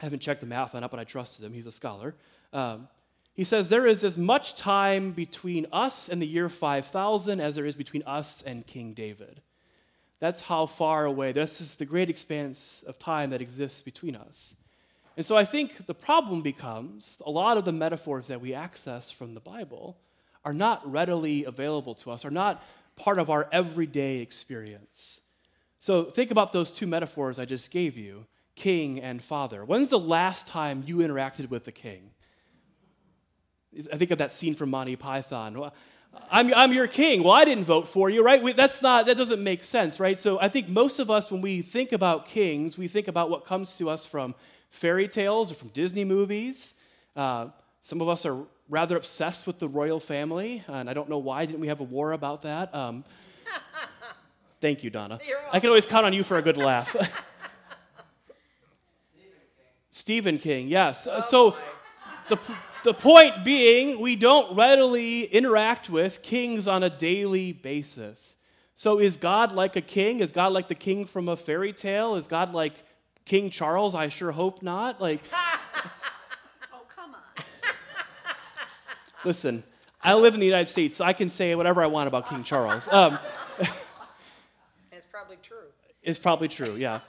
I 0.00 0.04
haven't 0.06 0.20
checked 0.20 0.40
the 0.40 0.46
math 0.46 0.74
on 0.74 0.82
it, 0.82 0.90
but 0.90 0.98
I 0.98 1.04
trusted 1.04 1.44
him, 1.44 1.52
he's 1.52 1.66
a 1.66 1.72
scholar. 1.72 2.14
Um, 2.52 2.88
he 3.34 3.44
says, 3.44 3.68
There 3.68 3.86
is 3.86 4.02
as 4.02 4.16
much 4.16 4.54
time 4.54 5.12
between 5.12 5.66
us 5.70 6.08
and 6.08 6.20
the 6.20 6.26
year 6.26 6.48
5000 6.48 7.38
as 7.38 7.54
there 7.54 7.66
is 7.66 7.76
between 7.76 8.02
us 8.04 8.40
and 8.42 8.66
King 8.66 8.94
David. 8.94 9.42
That's 10.20 10.40
how 10.40 10.64
far 10.64 11.04
away, 11.04 11.32
this 11.32 11.60
is 11.60 11.74
the 11.74 11.84
great 11.84 12.08
expanse 12.08 12.82
of 12.86 12.98
time 12.98 13.30
that 13.30 13.42
exists 13.42 13.82
between 13.82 14.16
us. 14.16 14.56
And 15.18 15.24
so 15.24 15.36
I 15.36 15.44
think 15.44 15.86
the 15.86 15.94
problem 15.94 16.40
becomes 16.40 17.18
a 17.24 17.30
lot 17.30 17.58
of 17.58 17.66
the 17.66 17.72
metaphors 17.72 18.28
that 18.28 18.40
we 18.40 18.54
access 18.54 19.10
from 19.10 19.34
the 19.34 19.40
Bible 19.40 19.98
are 20.44 20.54
not 20.54 20.90
readily 20.90 21.44
available 21.44 21.94
to 21.96 22.10
us, 22.10 22.24
are 22.24 22.30
not 22.30 22.62
part 22.96 23.18
of 23.18 23.28
our 23.28 23.48
everyday 23.52 24.18
experience. 24.18 25.20
So 25.86 26.02
think 26.02 26.32
about 26.32 26.52
those 26.52 26.72
two 26.72 26.88
metaphors 26.88 27.38
I 27.38 27.44
just 27.44 27.70
gave 27.70 27.96
you 27.96 28.26
king 28.56 28.98
and 29.00 29.22
father. 29.22 29.64
When's 29.64 29.90
the 29.90 30.00
last 30.00 30.48
time 30.48 30.82
you 30.84 30.96
interacted 30.96 31.48
with 31.48 31.68
a 31.68 31.70
king? 31.70 32.10
I 33.92 33.96
think 33.96 34.10
of 34.10 34.18
that 34.18 34.32
scene 34.32 34.56
from 34.56 34.70
Monty 34.70 34.96
Python. 34.96 35.70
I'm, 36.28 36.52
I'm 36.54 36.72
your 36.72 36.88
king. 36.88 37.22
Well, 37.22 37.34
I 37.34 37.44
didn't 37.44 37.66
vote 37.66 37.86
for 37.86 38.10
you, 38.10 38.24
right? 38.24 38.42
We, 38.42 38.52
that's 38.52 38.82
not, 38.82 39.06
that 39.06 39.16
doesn't 39.16 39.40
make 39.40 39.62
sense, 39.62 40.00
right? 40.00 40.18
So 40.18 40.40
I 40.40 40.48
think 40.48 40.68
most 40.68 40.98
of 40.98 41.08
us, 41.08 41.30
when 41.30 41.40
we 41.40 41.62
think 41.62 41.92
about 41.92 42.26
kings, 42.26 42.76
we 42.76 42.88
think 42.88 43.06
about 43.06 43.30
what 43.30 43.44
comes 43.44 43.76
to 43.78 43.88
us 43.88 44.04
from 44.04 44.34
fairy 44.70 45.06
tales 45.06 45.52
or 45.52 45.54
from 45.54 45.68
Disney 45.68 46.04
movies. 46.04 46.74
Uh, 47.14 47.50
some 47.82 48.00
of 48.00 48.08
us 48.08 48.26
are 48.26 48.38
rather 48.68 48.96
obsessed 48.96 49.46
with 49.46 49.60
the 49.60 49.68
royal 49.68 50.00
family, 50.00 50.64
and 50.66 50.90
I 50.90 50.94
don't 50.94 51.08
know 51.08 51.18
why. 51.18 51.46
Didn't 51.46 51.60
we 51.60 51.68
have 51.68 51.78
a 51.78 51.84
war 51.84 52.10
about 52.10 52.42
that? 52.42 52.74
Um, 52.74 53.04
thank 54.60 54.84
you, 54.84 54.90
Donna. 54.90 55.18
I 55.52 55.60
can 55.60 55.68
always 55.68 55.86
count 55.86 56.06
on 56.06 56.12
you 56.12 56.22
for 56.22 56.38
a 56.38 56.42
good 56.42 56.56
laugh. 56.56 56.94
Stephen 59.90 60.38
King, 60.38 60.68
yes. 60.68 61.08
Oh 61.10 61.20
so 61.22 61.56
the, 62.28 62.38
the 62.84 62.92
point 62.92 63.44
being, 63.44 63.98
we 64.00 64.14
don't 64.14 64.56
readily 64.56 65.24
interact 65.24 65.88
with 65.88 66.22
kings 66.22 66.68
on 66.68 66.82
a 66.82 66.90
daily 66.90 67.52
basis. 67.52 68.36
So 68.74 69.00
is 69.00 69.16
God 69.16 69.52
like 69.52 69.74
a 69.76 69.80
king? 69.80 70.20
Is 70.20 70.32
God 70.32 70.52
like 70.52 70.68
the 70.68 70.74
king 70.74 71.06
from 71.06 71.28
a 71.28 71.36
fairy 71.36 71.72
tale? 71.72 72.14
Is 72.16 72.28
God 72.28 72.52
like 72.52 72.74
King 73.24 73.48
Charles? 73.48 73.94
I 73.94 74.10
sure 74.10 74.32
hope 74.32 74.62
not. 74.62 75.00
Like, 75.00 75.22
oh, 76.74 76.82
come 76.94 77.14
on. 77.14 77.44
listen, 79.24 79.64
I 80.02 80.12
live 80.14 80.34
in 80.34 80.40
the 80.40 80.46
United 80.46 80.68
States, 80.68 80.96
so 80.96 81.06
I 81.06 81.14
can 81.14 81.30
say 81.30 81.54
whatever 81.54 81.82
I 81.82 81.86
want 81.86 82.06
about 82.06 82.28
King 82.28 82.44
Charles. 82.44 82.86
Um, 82.88 83.18
it's 83.58 83.70
probably 85.26 85.42
true. 85.42 85.68
It's 86.02 86.18
probably 86.18 86.48
true, 86.48 86.76
yeah. 86.76 87.00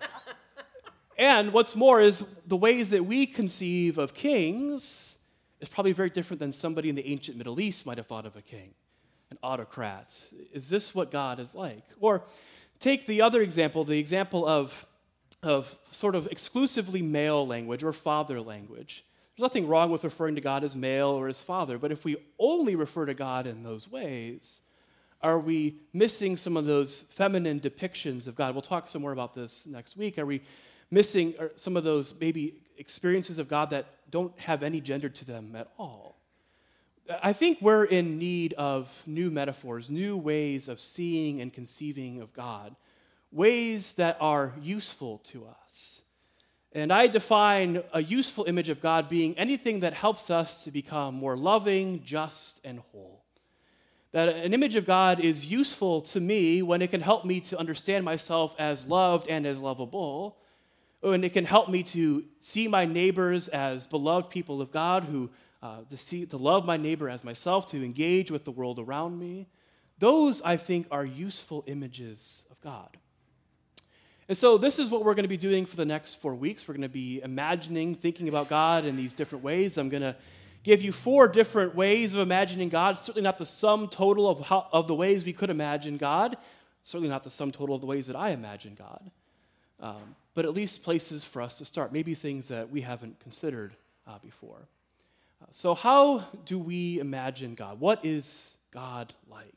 and 1.18 1.54
what's 1.54 1.76
more 1.76 2.02
is 2.02 2.24
the 2.48 2.58
ways 2.58 2.90
that 2.90 3.06
we 3.06 3.28
conceive 3.28 3.98
of 3.98 4.14
kings 4.14 5.18
is 5.60 5.70
probably 5.70 5.92
very 5.92 6.10
different 6.10 6.40
than 6.40 6.52
somebody 6.52 6.90
in 6.90 6.96
the 6.96 7.08
ancient 7.08 7.38
Middle 7.38 7.60
East 7.60 7.86
might 7.86 7.98
have 7.98 8.08
thought 8.08 8.26
of 8.26 8.36
a 8.36 8.42
king, 8.42 8.74
an 9.30 9.38
autocrat. 9.44 10.16
Is 10.52 10.68
this 10.68 10.96
what 10.96 11.12
God 11.12 11.40
is 11.40 11.54
like? 11.54 11.84
Or 12.00 12.24
take 12.80 13.06
the 13.06 13.22
other 13.22 13.42
example, 13.42 13.84
the 13.84 14.00
example 14.00 14.48
of 14.48 14.86
of 15.44 15.78
sort 15.92 16.16
of 16.16 16.26
exclusively 16.28 17.04
male 17.04 17.46
language 17.46 17.84
or 17.84 17.94
father 17.94 18.42
language. 18.42 19.06
There's 19.36 19.44
nothing 19.46 19.68
wrong 19.68 19.92
with 19.92 20.04
referring 20.04 20.34
to 20.34 20.42
God 20.42 20.64
as 20.64 20.76
male 20.76 21.10
or 21.10 21.28
as 21.28 21.42
father, 21.42 21.78
but 21.78 21.92
if 21.92 22.04
we 22.04 22.18
only 22.40 22.76
refer 22.76 23.06
to 23.06 23.14
God 23.14 23.46
in 23.46 23.62
those 23.62 23.90
ways, 23.90 24.62
are 25.22 25.40
we 25.40 25.76
missing 25.94 26.38
some 26.38 26.58
of 26.58 26.66
those 26.66 27.02
feminine 27.10 27.60
depictions 27.60 28.28
of 28.28 28.36
God? 28.36 28.54
We'll 28.54 28.62
talk 28.62 28.88
some 28.88 29.02
more 29.02 29.12
about 29.12 29.34
this 29.34 29.66
next 29.66 29.98
week. 29.98 30.18
Are 30.18 30.26
we 30.26 30.42
missing 30.92 31.34
some 31.56 31.76
of 31.76 31.84
those 31.84 32.14
maybe 32.20 32.56
experiences 32.78 33.40
of 33.40 33.48
God 33.48 33.72
that 33.72 33.88
don't 34.12 34.38
have 34.40 34.64
any 34.64 34.80
gender 34.80 35.10
to 35.10 35.26
them 35.26 35.56
at 35.56 35.70
all? 35.78 36.18
I 37.24 37.34
think 37.34 37.60
we're 37.62 37.86
in 37.86 38.18
need 38.20 38.54
of 38.54 39.04
new 39.08 39.30
metaphors, 39.30 39.90
new 39.90 40.18
ways 40.18 40.68
of 40.68 40.80
seeing 40.80 41.42
and 41.42 41.54
conceiving 41.54 42.22
of 42.22 42.34
God, 42.34 42.76
ways 43.32 43.94
that 43.94 44.18
are 44.20 44.54
useful 44.62 45.20
to 45.26 45.46
us. 45.46 46.02
And 46.74 46.92
I 46.92 47.08
define 47.08 47.82
a 47.94 48.04
useful 48.04 48.44
image 48.44 48.70
of 48.70 48.82
God 48.82 49.08
being 49.08 49.38
anything 49.38 49.80
that 49.80 49.94
helps 49.94 50.30
us 50.30 50.66
to 50.66 50.72
become 50.72 51.16
more 51.16 51.38
loving, 51.38 52.04
just, 52.04 52.60
and 52.66 52.80
whole. 52.92 53.07
That 54.14 54.30
an 54.30 54.54
image 54.54 54.76
of 54.76 54.86
God 54.86 55.20
is 55.20 55.48
useful 55.48 56.02
to 56.02 56.20
me 56.20 56.62
when 56.62 56.82
it 56.82 56.92
can 56.92 57.02
help 57.02 57.26
me 57.26 57.42
to 57.42 57.58
understand 57.58 58.06
myself 58.06 58.56
as 58.58 58.88
loved 58.88 59.28
and 59.28 59.46
as 59.46 59.60
lovable. 59.60 60.38
And 61.04 61.26
it 61.26 61.34
can 61.34 61.46
help 61.46 61.70
me 61.70 61.84
to 61.84 62.24
see 62.40 62.68
my 62.68 62.86
neighbors 62.86 63.48
as 63.50 63.86
beloved 63.86 64.30
people 64.30 64.62
of 64.62 64.72
God 64.72 65.04
who 65.04 65.30
uh, 65.62 65.80
to, 65.90 65.98
see, 65.98 66.26
to 66.26 66.38
love 66.38 66.66
my 66.66 66.78
neighbor 66.78 67.10
as 67.10 67.24
myself, 67.24 67.70
to 67.72 67.84
engage 67.84 68.32
with 68.32 68.46
the 68.46 68.52
world 68.52 68.80
around 68.80 69.18
me. 69.18 69.48
Those, 70.00 70.42
I 70.44 70.58
think, 70.58 70.88
are 70.92 71.04
useful 71.04 71.64
images 71.66 72.46
of 72.52 72.62
God. 72.62 72.96
And 74.30 74.38
so, 74.38 74.58
this 74.58 74.78
is 74.78 74.92
what 74.92 75.04
we're 75.04 75.16
going 75.16 75.24
to 75.24 75.30
be 75.30 75.38
doing 75.38 75.66
for 75.66 75.76
the 75.76 75.86
next 75.86 76.16
four 76.16 76.36
weeks. 76.36 76.68
We're 76.68 76.76
going 76.76 76.82
to 76.84 76.90
be 76.90 77.22
imagining, 77.24 77.96
thinking 77.96 78.28
about 78.28 78.50
God 78.50 78.86
in 78.86 78.96
these 78.96 79.14
different 79.14 79.44
ways. 79.44 79.78
I'm 79.78 79.90
going 79.90 80.04
to 80.04 80.16
give 80.68 80.82
you 80.82 80.92
four 80.92 81.30
different 81.30 81.76
ways 81.76 82.14
of 82.14 82.20
imagining 82.20 82.68
God. 82.68 82.98
Certainly 82.98 83.24
not 83.24 83.38
the 83.38 83.46
sum 83.46 83.88
total 83.88 84.30
of, 84.30 84.42
how, 84.42 84.68
of 84.74 84.88
the 84.88 84.94
ways 84.94 85.24
we 85.24 85.32
could 85.32 85.50
imagine 85.50 85.96
God. 85.96 86.38
Certainly 86.84 87.08
not 87.10 87.24
the 87.24 87.30
sum 87.30 87.52
total 87.52 87.74
of 87.74 87.80
the 87.80 87.88
ways 87.88 88.08
that 88.08 88.18
I 88.18 88.32
imagine 88.32 88.76
God. 88.78 89.10
Um, 89.80 90.16
but 90.36 90.44
at 90.44 90.54
least 90.54 90.84
places 90.84 91.24
for 91.24 91.42
us 91.42 91.58
to 91.60 91.66
start, 91.66 91.94
maybe 91.94 92.14
things 92.16 92.50
that 92.50 92.70
we 92.70 92.82
haven't 92.82 93.18
considered 93.22 93.76
uh, 94.06 94.20
before. 94.22 94.68
So, 95.52 95.74
how 95.74 96.26
do 96.46 96.60
we 96.60 97.00
imagine 97.00 97.56
God? 97.56 97.80
What 97.80 98.04
is 98.04 98.56
God 98.72 99.14
like? 99.32 99.54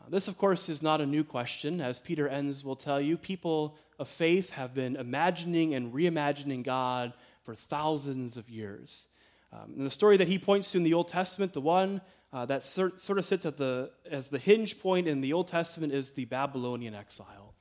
Uh, 0.00 0.08
this, 0.08 0.28
of 0.28 0.36
course, 0.36 0.68
is 0.68 0.82
not 0.82 1.00
a 1.00 1.06
new 1.06 1.22
question. 1.22 1.80
As 1.80 2.00
Peter 2.00 2.26
Enns 2.28 2.64
will 2.64 2.74
tell 2.74 3.00
you, 3.00 3.16
people 3.16 3.76
of 3.98 4.08
faith 4.08 4.50
have 4.50 4.74
been 4.74 4.96
imagining 4.96 5.74
and 5.74 5.92
reimagining 5.92 6.64
God 6.64 7.12
for 7.44 7.54
thousands 7.54 8.36
of 8.36 8.48
years. 8.48 9.06
Um, 9.52 9.74
and 9.76 9.86
the 9.86 9.90
story 9.90 10.16
that 10.16 10.28
he 10.28 10.38
points 10.38 10.72
to 10.72 10.78
in 10.78 10.84
the 10.84 10.94
Old 10.94 11.08
Testament, 11.08 11.52
the 11.52 11.60
one 11.60 12.00
uh, 12.32 12.44
that 12.46 12.62
sort, 12.62 13.10
of 13.10 13.24
sits 13.24 13.46
at 13.46 13.56
the, 13.56 13.90
as 14.10 14.28
the 14.28 14.38
hinge 14.38 14.78
point 14.78 15.08
in 15.08 15.20
the 15.20 15.32
Old 15.32 15.48
Testament, 15.48 15.92
is 15.92 16.10
the 16.10 16.24
Babylonian 16.24 16.94
exile. 16.94 17.54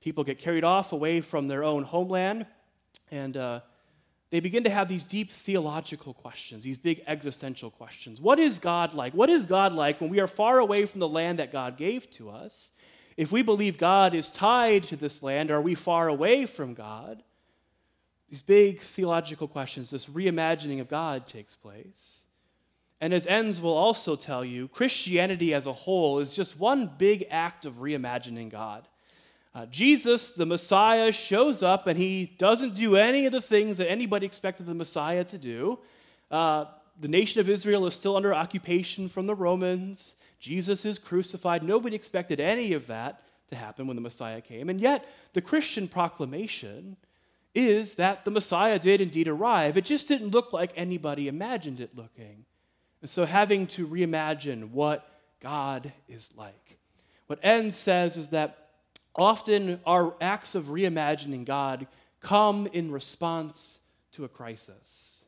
People 0.00 0.24
get 0.24 0.38
carried 0.38 0.64
off 0.64 0.92
away 0.92 1.20
from 1.20 1.46
their 1.46 1.64
own 1.64 1.82
homeland, 1.82 2.46
and 3.10 3.36
uh, 3.36 3.60
they 4.30 4.40
begin 4.40 4.64
to 4.64 4.70
have 4.70 4.88
these 4.88 5.06
deep 5.06 5.30
theological 5.30 6.14
questions, 6.14 6.64
these 6.64 6.78
big 6.78 7.02
existential 7.06 7.70
questions. 7.70 8.20
What 8.20 8.38
is 8.38 8.58
God 8.58 8.92
like? 8.92 9.12
What 9.14 9.30
is 9.30 9.46
God 9.46 9.72
like 9.72 10.00
when 10.00 10.10
we 10.10 10.20
are 10.20 10.26
far 10.26 10.58
away 10.58 10.86
from 10.86 11.00
the 11.00 11.08
land 11.08 11.38
that 11.38 11.52
God 11.52 11.76
gave 11.76 12.10
to 12.12 12.30
us? 12.30 12.70
If 13.16 13.30
we 13.30 13.42
believe 13.42 13.78
God 13.78 14.14
is 14.14 14.30
tied 14.30 14.84
to 14.84 14.96
this 14.96 15.22
land, 15.22 15.50
are 15.50 15.60
we 15.60 15.74
far 15.74 16.08
away 16.08 16.46
from 16.46 16.74
God? 16.74 17.22
These 18.28 18.42
big 18.42 18.80
theological 18.80 19.48
questions, 19.48 19.90
this 19.90 20.06
reimagining 20.06 20.80
of 20.80 20.88
God 20.88 21.26
takes 21.26 21.54
place. 21.54 22.22
And 23.00 23.12
as 23.12 23.26
Enns 23.26 23.60
will 23.60 23.74
also 23.74 24.16
tell 24.16 24.44
you, 24.44 24.68
Christianity 24.68 25.52
as 25.52 25.66
a 25.66 25.72
whole 25.72 26.20
is 26.20 26.34
just 26.34 26.58
one 26.58 26.90
big 26.98 27.26
act 27.30 27.66
of 27.66 27.74
reimagining 27.74 28.50
God. 28.50 28.88
Uh, 29.54 29.66
Jesus, 29.66 30.28
the 30.28 30.46
Messiah, 30.46 31.12
shows 31.12 31.62
up 31.62 31.86
and 31.86 31.96
he 31.96 32.32
doesn't 32.38 32.74
do 32.74 32.96
any 32.96 33.26
of 33.26 33.32
the 33.32 33.40
things 33.40 33.78
that 33.78 33.88
anybody 33.88 34.26
expected 34.26 34.66
the 34.66 34.74
Messiah 34.74 35.22
to 35.24 35.38
do. 35.38 35.78
Uh, 36.30 36.64
the 36.98 37.08
nation 37.08 37.40
of 37.40 37.48
Israel 37.48 37.86
is 37.86 37.94
still 37.94 38.16
under 38.16 38.34
occupation 38.34 39.08
from 39.08 39.26
the 39.26 39.34
Romans. 39.34 40.14
Jesus 40.40 40.84
is 40.84 40.98
crucified. 40.98 41.62
Nobody 41.62 41.94
expected 41.94 42.40
any 42.40 42.72
of 42.72 42.86
that 42.88 43.22
to 43.50 43.56
happen 43.56 43.86
when 43.86 43.96
the 43.96 44.02
Messiah 44.02 44.40
came. 44.40 44.68
And 44.68 44.80
yet, 44.80 45.06
the 45.34 45.40
Christian 45.40 45.88
proclamation 45.88 46.96
is 47.54 47.94
that 47.94 48.24
the 48.24 48.30
Messiah 48.30 48.78
did 48.78 49.00
indeed 49.00 49.28
arrive. 49.28 49.76
It 49.76 49.84
just 49.84 50.08
didn't 50.08 50.30
look 50.30 50.52
like 50.52 50.72
anybody 50.76 51.28
imagined 51.28 51.80
it 51.80 51.96
looking. 51.96 52.44
And 53.00 53.10
so, 53.10 53.24
having 53.24 53.66
to 53.68 53.86
reimagine 53.86 54.70
what 54.70 55.06
God 55.40 55.92
is 56.08 56.30
like. 56.36 56.78
What 57.26 57.38
Enns 57.42 57.76
says 57.76 58.16
is 58.16 58.28
that 58.28 58.64
Often, 59.16 59.80
our 59.86 60.14
acts 60.20 60.54
of 60.54 60.66
reimagining 60.66 61.44
God 61.44 61.86
come 62.20 62.66
in 62.72 62.90
response 62.90 63.78
to 64.12 64.24
a 64.24 64.28
crisis. 64.28 65.24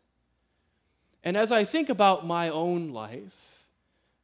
And 1.23 1.37
as 1.37 1.53
I 1.53 1.65
think 1.65 1.89
about 1.89 2.27
my 2.27 2.49
own 2.49 2.91
life, 2.91 3.67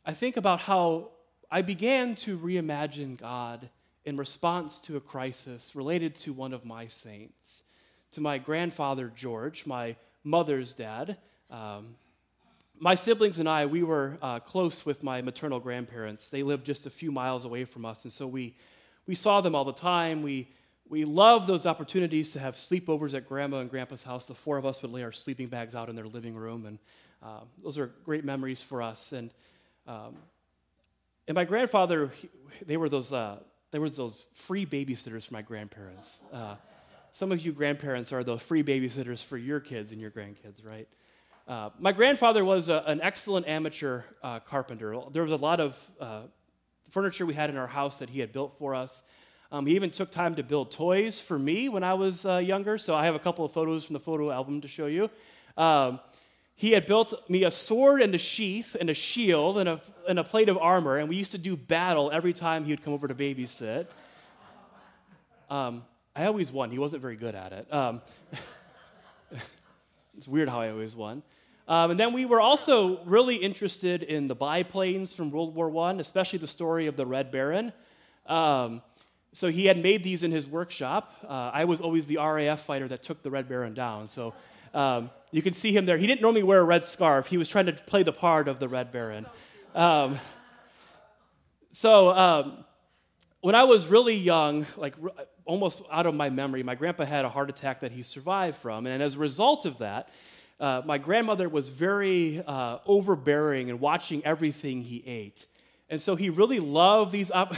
I 0.04 0.14
think 0.14 0.36
about 0.36 0.60
how 0.60 1.10
I 1.50 1.62
began 1.62 2.14
to 2.16 2.38
reimagine 2.38 3.18
God 3.18 3.68
in 4.04 4.16
response 4.16 4.80
to 4.80 4.96
a 4.96 5.00
crisis 5.00 5.76
related 5.76 6.16
to 6.16 6.32
one 6.32 6.52
of 6.52 6.64
my 6.64 6.88
saints, 6.88 7.62
to 8.12 8.20
my 8.20 8.38
grandfather 8.38 9.12
George, 9.14 9.66
my 9.66 9.96
mother's 10.24 10.74
dad. 10.74 11.16
Um, 11.50 11.96
my 12.78 12.94
siblings 12.94 13.38
and 13.38 13.48
I, 13.48 13.66
we 13.66 13.82
were 13.82 14.18
uh, 14.22 14.40
close 14.40 14.84
with 14.84 15.02
my 15.02 15.22
maternal 15.22 15.60
grandparents. 15.60 16.30
They 16.30 16.42
lived 16.42 16.66
just 16.66 16.86
a 16.86 16.90
few 16.90 17.12
miles 17.12 17.44
away 17.44 17.64
from 17.64 17.84
us, 17.84 18.04
and 18.04 18.12
so 18.12 18.26
we 18.26 18.54
we 19.06 19.14
saw 19.14 19.40
them 19.40 19.54
all 19.54 19.64
the 19.64 19.72
time. 19.72 20.22
We, 20.22 20.48
we 20.88 21.04
loved 21.04 21.46
those 21.46 21.66
opportunities 21.66 22.32
to 22.32 22.40
have 22.40 22.54
sleepovers 22.54 23.14
at 23.14 23.28
grandma 23.28 23.58
and 23.58 23.70
grandpa's 23.70 24.02
house. 24.02 24.26
The 24.26 24.34
four 24.34 24.58
of 24.58 24.66
us 24.66 24.82
would 24.82 24.90
lay 24.90 25.02
our 25.02 25.12
sleeping 25.12 25.48
bags 25.48 25.74
out 25.74 25.88
in 25.88 25.96
their 25.96 26.06
living 26.06 26.34
room, 26.34 26.66
and 26.66 26.78
uh, 27.22 27.40
those 27.62 27.78
are 27.78 27.88
great 28.04 28.24
memories 28.24 28.62
for 28.62 28.82
us. 28.82 29.12
And, 29.12 29.32
um, 29.86 30.16
and 31.26 31.34
my 31.34 31.44
grandfather, 31.44 32.10
he, 32.16 32.28
they 32.66 32.76
were 32.76 32.88
those, 32.88 33.12
uh, 33.12 33.38
there 33.70 33.80
was 33.80 33.96
those 33.96 34.26
free 34.34 34.66
babysitters 34.66 35.26
for 35.26 35.34
my 35.34 35.42
grandparents. 35.42 36.20
Some 37.14 37.30
of 37.30 37.44
you 37.44 37.52
grandparents 37.52 38.10
are 38.10 38.24
those 38.24 38.40
free 38.40 38.62
babysitters 38.62 39.22
for 39.22 39.36
your 39.36 39.60
kids 39.60 39.92
and 39.92 40.00
your 40.00 40.10
grandkids, 40.10 40.64
right? 40.64 40.88
Uh, 41.46 41.68
my 41.78 41.92
grandfather 41.92 42.42
was 42.42 42.70
a, 42.70 42.82
an 42.86 43.02
excellent 43.02 43.46
amateur 43.46 44.00
uh, 44.22 44.40
carpenter. 44.40 44.96
There 45.12 45.22
was 45.22 45.32
a 45.32 45.36
lot 45.36 45.60
of 45.60 45.90
uh, 46.00 46.22
furniture 46.90 47.26
we 47.26 47.34
had 47.34 47.50
in 47.50 47.58
our 47.58 47.66
house 47.66 47.98
that 47.98 48.08
he 48.08 48.20
had 48.20 48.32
built 48.32 48.56
for 48.58 48.74
us. 48.74 49.02
Um, 49.50 49.66
he 49.66 49.74
even 49.74 49.90
took 49.90 50.10
time 50.10 50.34
to 50.36 50.42
build 50.42 50.70
toys 50.70 51.20
for 51.20 51.38
me 51.38 51.68
when 51.68 51.84
I 51.84 51.92
was 51.92 52.24
uh, 52.24 52.38
younger, 52.38 52.78
so 52.78 52.94
I 52.94 53.04
have 53.04 53.14
a 53.14 53.18
couple 53.18 53.44
of 53.44 53.52
photos 53.52 53.84
from 53.84 53.92
the 53.92 54.00
photo 54.00 54.30
album 54.30 54.62
to 54.62 54.68
show 54.68 54.86
you. 54.86 55.10
Um, 55.58 56.00
he 56.54 56.70
had 56.72 56.86
built 56.86 57.28
me 57.28 57.44
a 57.44 57.50
sword 57.50 58.00
and 58.00 58.14
a 58.14 58.18
sheath 58.18 58.74
and 58.80 58.88
a 58.88 58.94
shield 58.94 59.58
and 59.58 59.68
a, 59.68 59.82
and 60.08 60.18
a 60.18 60.24
plate 60.24 60.48
of 60.48 60.56
armor, 60.56 60.96
and 60.96 61.10
we 61.10 61.16
used 61.16 61.32
to 61.32 61.38
do 61.38 61.58
battle 61.58 62.10
every 62.10 62.32
time 62.32 62.64
he 62.64 62.72
would 62.72 62.82
come 62.82 62.94
over 62.94 63.06
to 63.06 63.14
babysit. 63.14 63.88
Um, 65.50 65.84
I 66.14 66.26
always 66.26 66.52
won. 66.52 66.70
He 66.70 66.78
wasn't 66.78 67.00
very 67.00 67.16
good 67.16 67.34
at 67.34 67.52
it. 67.52 67.72
Um, 67.72 68.02
it's 70.16 70.28
weird 70.28 70.48
how 70.48 70.60
I 70.60 70.70
always 70.70 70.94
won. 70.94 71.22
Um, 71.66 71.92
and 71.92 71.98
then 71.98 72.12
we 72.12 72.26
were 72.26 72.40
also 72.40 73.02
really 73.04 73.36
interested 73.36 74.02
in 74.02 74.26
the 74.26 74.34
biplanes 74.34 75.14
from 75.14 75.30
World 75.30 75.54
War 75.54 75.74
I, 75.88 75.92
especially 75.94 76.38
the 76.38 76.46
story 76.46 76.86
of 76.86 76.96
the 76.96 77.06
Red 77.06 77.30
Baron. 77.30 77.72
Um, 78.26 78.82
so 79.32 79.50
he 79.50 79.64
had 79.64 79.82
made 79.82 80.02
these 80.02 80.22
in 80.22 80.32
his 80.32 80.46
workshop. 80.46 81.14
Uh, 81.26 81.50
I 81.54 81.64
was 81.64 81.80
always 81.80 82.04
the 82.04 82.18
RAF 82.18 82.60
fighter 82.60 82.88
that 82.88 83.02
took 83.02 83.22
the 83.22 83.30
Red 83.30 83.48
Baron 83.48 83.72
down. 83.72 84.06
So 84.06 84.34
um, 84.74 85.10
you 85.30 85.40
can 85.40 85.54
see 85.54 85.74
him 85.74 85.86
there. 85.86 85.96
He 85.96 86.06
didn't 86.06 86.20
normally 86.20 86.42
wear 86.42 86.60
a 86.60 86.64
red 86.64 86.84
scarf, 86.84 87.26
he 87.26 87.38
was 87.38 87.48
trying 87.48 87.66
to 87.66 87.72
play 87.72 88.02
the 88.02 88.12
part 88.12 88.48
of 88.48 88.58
the 88.58 88.68
Red 88.68 88.92
Baron. 88.92 89.24
Um, 89.74 90.18
so 91.70 92.10
um, 92.10 92.64
when 93.40 93.54
I 93.54 93.64
was 93.64 93.86
really 93.86 94.16
young, 94.16 94.66
like 94.76 94.94
almost 95.44 95.82
out 95.90 96.06
of 96.06 96.14
my 96.14 96.30
memory, 96.30 96.62
my 96.62 96.74
grandpa 96.74 97.04
had 97.04 97.24
a 97.24 97.28
heart 97.28 97.50
attack 97.50 97.80
that 97.80 97.92
he 97.92 98.02
survived 98.02 98.58
from. 98.58 98.86
And 98.86 99.02
as 99.02 99.16
a 99.16 99.18
result 99.18 99.64
of 99.64 99.78
that, 99.78 100.08
uh, 100.60 100.82
my 100.84 100.98
grandmother 100.98 101.48
was 101.48 101.68
very 101.68 102.42
uh, 102.46 102.78
overbearing 102.86 103.70
and 103.70 103.80
watching 103.80 104.24
everything 104.24 104.82
he 104.82 105.02
ate. 105.06 105.46
And 105.90 106.00
so 106.00 106.14
he 106.16 106.30
really 106.30 106.60
loved 106.60 107.12
these. 107.12 107.30
Op- 107.30 107.56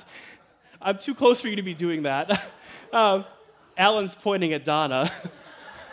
I'm 0.82 0.98
too 0.98 1.14
close 1.14 1.40
for 1.40 1.48
you 1.48 1.56
to 1.56 1.62
be 1.62 1.74
doing 1.74 2.02
that. 2.02 2.30
um, 2.92 3.24
Alan's 3.76 4.14
pointing 4.14 4.52
at 4.52 4.64
Donna. 4.64 5.10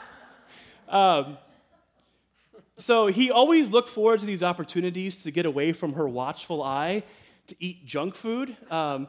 um, 0.90 1.38
so 2.78 3.08
he 3.08 3.32
always 3.32 3.72
looked 3.72 3.90
forward 3.90 4.20
to 4.22 4.26
these 4.26 4.44
opportunities 4.44 5.24
to 5.24 5.32
get 5.32 5.46
away 5.46 5.74
from 5.74 5.94
her 5.94 6.08
watchful 6.08 6.64
eye, 6.64 7.04
to 7.48 7.56
eat 7.60 7.86
junk 7.86 8.16
food. 8.16 8.56
Um, 8.72 9.08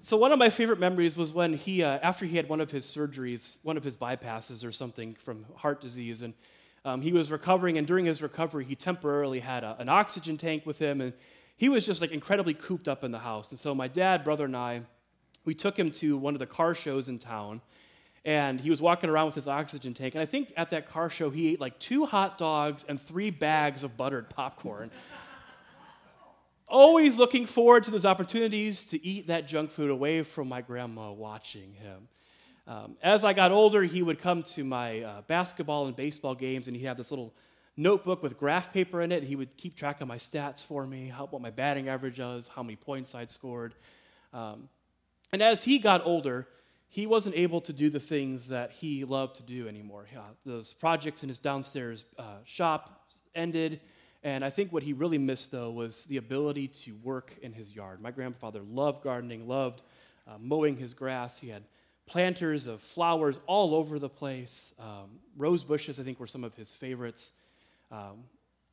so 0.00 0.16
one 0.16 0.32
of 0.32 0.38
my 0.38 0.50
favorite 0.50 0.78
memories 0.78 1.16
was 1.16 1.32
when 1.32 1.54
he, 1.54 1.82
uh, 1.82 1.98
after 2.02 2.24
he 2.24 2.36
had 2.36 2.48
one 2.48 2.60
of 2.60 2.70
his 2.70 2.84
surgeries, 2.86 3.58
one 3.62 3.76
of 3.76 3.84
his 3.84 3.96
bypasses 3.96 4.64
or 4.64 4.72
something 4.72 5.14
from 5.14 5.44
heart 5.56 5.80
disease, 5.80 6.22
and 6.22 6.34
um, 6.84 7.00
he 7.00 7.12
was 7.12 7.30
recovering. 7.30 7.78
And 7.78 7.86
during 7.86 8.04
his 8.04 8.22
recovery, 8.22 8.64
he 8.64 8.76
temporarily 8.76 9.40
had 9.40 9.64
a, 9.64 9.76
an 9.78 9.88
oxygen 9.88 10.36
tank 10.36 10.64
with 10.64 10.78
him, 10.78 11.00
and 11.00 11.12
he 11.56 11.68
was 11.68 11.84
just 11.84 12.00
like 12.00 12.12
incredibly 12.12 12.54
cooped 12.54 12.86
up 12.86 13.02
in 13.02 13.10
the 13.10 13.18
house. 13.18 13.50
And 13.50 13.58
so 13.58 13.74
my 13.74 13.88
dad, 13.88 14.22
brother, 14.24 14.44
and 14.44 14.56
I, 14.56 14.82
we 15.44 15.54
took 15.54 15.76
him 15.78 15.90
to 15.92 16.16
one 16.16 16.34
of 16.34 16.38
the 16.38 16.46
car 16.46 16.74
shows 16.74 17.08
in 17.08 17.18
town. 17.18 17.60
and 18.24 18.60
he 18.60 18.70
was 18.70 18.82
walking 18.82 19.08
around 19.08 19.26
with 19.26 19.34
his 19.34 19.48
oxygen 19.48 19.94
tank. 19.94 20.14
And 20.14 20.22
I 20.22 20.26
think 20.26 20.52
at 20.56 20.70
that 20.70 20.88
car 20.88 21.08
show, 21.08 21.30
he 21.30 21.48
ate 21.48 21.60
like 21.60 21.78
two 21.78 22.04
hot 22.04 22.36
dogs 22.36 22.84
and 22.88 23.00
three 23.00 23.30
bags 23.30 23.84
of 23.84 23.96
buttered 23.96 24.28
popcorn. 24.28 24.90
Always 26.70 27.18
looking 27.18 27.46
forward 27.46 27.84
to 27.84 27.90
those 27.90 28.04
opportunities 28.04 28.84
to 28.86 29.02
eat 29.02 29.28
that 29.28 29.48
junk 29.48 29.70
food 29.70 29.90
away 29.90 30.22
from 30.22 30.48
my 30.48 30.60
grandma 30.60 31.12
watching 31.12 31.72
him. 31.72 32.08
Um, 32.66 32.96
as 33.02 33.24
I 33.24 33.32
got 33.32 33.52
older, 33.52 33.82
he 33.84 34.02
would 34.02 34.18
come 34.18 34.42
to 34.42 34.64
my 34.64 35.00
uh, 35.00 35.22
basketball 35.22 35.86
and 35.86 35.96
baseball 35.96 36.34
games, 36.34 36.66
and 36.66 36.76
he'd 36.76 36.84
have 36.84 36.98
this 36.98 37.10
little 37.10 37.32
notebook 37.78 38.22
with 38.22 38.38
graph 38.38 38.70
paper 38.70 39.00
in 39.00 39.12
it. 39.12 39.22
He 39.22 39.34
would 39.34 39.56
keep 39.56 39.76
track 39.76 40.02
of 40.02 40.08
my 40.08 40.18
stats 40.18 40.62
for 40.62 40.86
me, 40.86 41.08
how, 41.08 41.24
what 41.26 41.40
my 41.40 41.48
batting 41.48 41.88
average 41.88 42.18
was, 42.18 42.48
how 42.48 42.62
many 42.62 42.76
points 42.76 43.14
I'd 43.14 43.30
scored. 43.30 43.74
Um, 44.34 44.68
and 45.32 45.40
as 45.40 45.64
he 45.64 45.78
got 45.78 46.04
older, 46.04 46.48
he 46.90 47.06
wasn't 47.06 47.34
able 47.34 47.62
to 47.62 47.72
do 47.72 47.88
the 47.88 48.00
things 48.00 48.48
that 48.48 48.72
he 48.72 49.04
loved 49.04 49.36
to 49.36 49.42
do 49.42 49.68
anymore. 49.68 50.06
Uh, 50.14 50.20
those 50.44 50.74
projects 50.74 51.22
in 51.22 51.30
his 51.30 51.38
downstairs 51.38 52.04
uh, 52.18 52.36
shop 52.44 53.06
ended, 53.34 53.80
and 54.34 54.44
I 54.44 54.50
think 54.50 54.72
what 54.72 54.82
he 54.82 54.92
really 54.92 55.18
missed, 55.18 55.50
though, 55.50 55.70
was 55.70 56.04
the 56.06 56.16
ability 56.16 56.68
to 56.68 56.92
work 57.02 57.36
in 57.42 57.52
his 57.52 57.74
yard. 57.74 58.00
My 58.00 58.10
grandfather 58.10 58.62
loved 58.62 59.02
gardening, 59.02 59.46
loved 59.46 59.82
uh, 60.26 60.38
mowing 60.40 60.76
his 60.76 60.94
grass. 60.94 61.38
He 61.38 61.48
had 61.48 61.64
planters 62.06 62.66
of 62.66 62.80
flowers 62.80 63.40
all 63.46 63.74
over 63.74 63.98
the 63.98 64.08
place. 64.08 64.72
Um, 64.78 65.18
rose 65.36 65.64
bushes, 65.64 66.00
I 66.00 66.02
think, 66.02 66.18
were 66.18 66.26
some 66.26 66.44
of 66.44 66.54
his 66.54 66.72
favorites. 66.72 67.32
Um, 67.90 68.24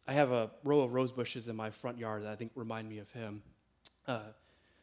I 0.08 0.14
have 0.14 0.32
a 0.32 0.52
row 0.64 0.82
of 0.82 0.94
rose 0.94 1.12
bushes 1.12 1.48
in 1.48 1.56
my 1.56 1.70
front 1.70 1.98
yard 1.98 2.24
that 2.24 2.32
I 2.32 2.36
think 2.36 2.52
remind 2.56 2.88
me 2.88 3.00
of 3.00 3.12
him. 3.12 3.42
Uh, 4.08 4.20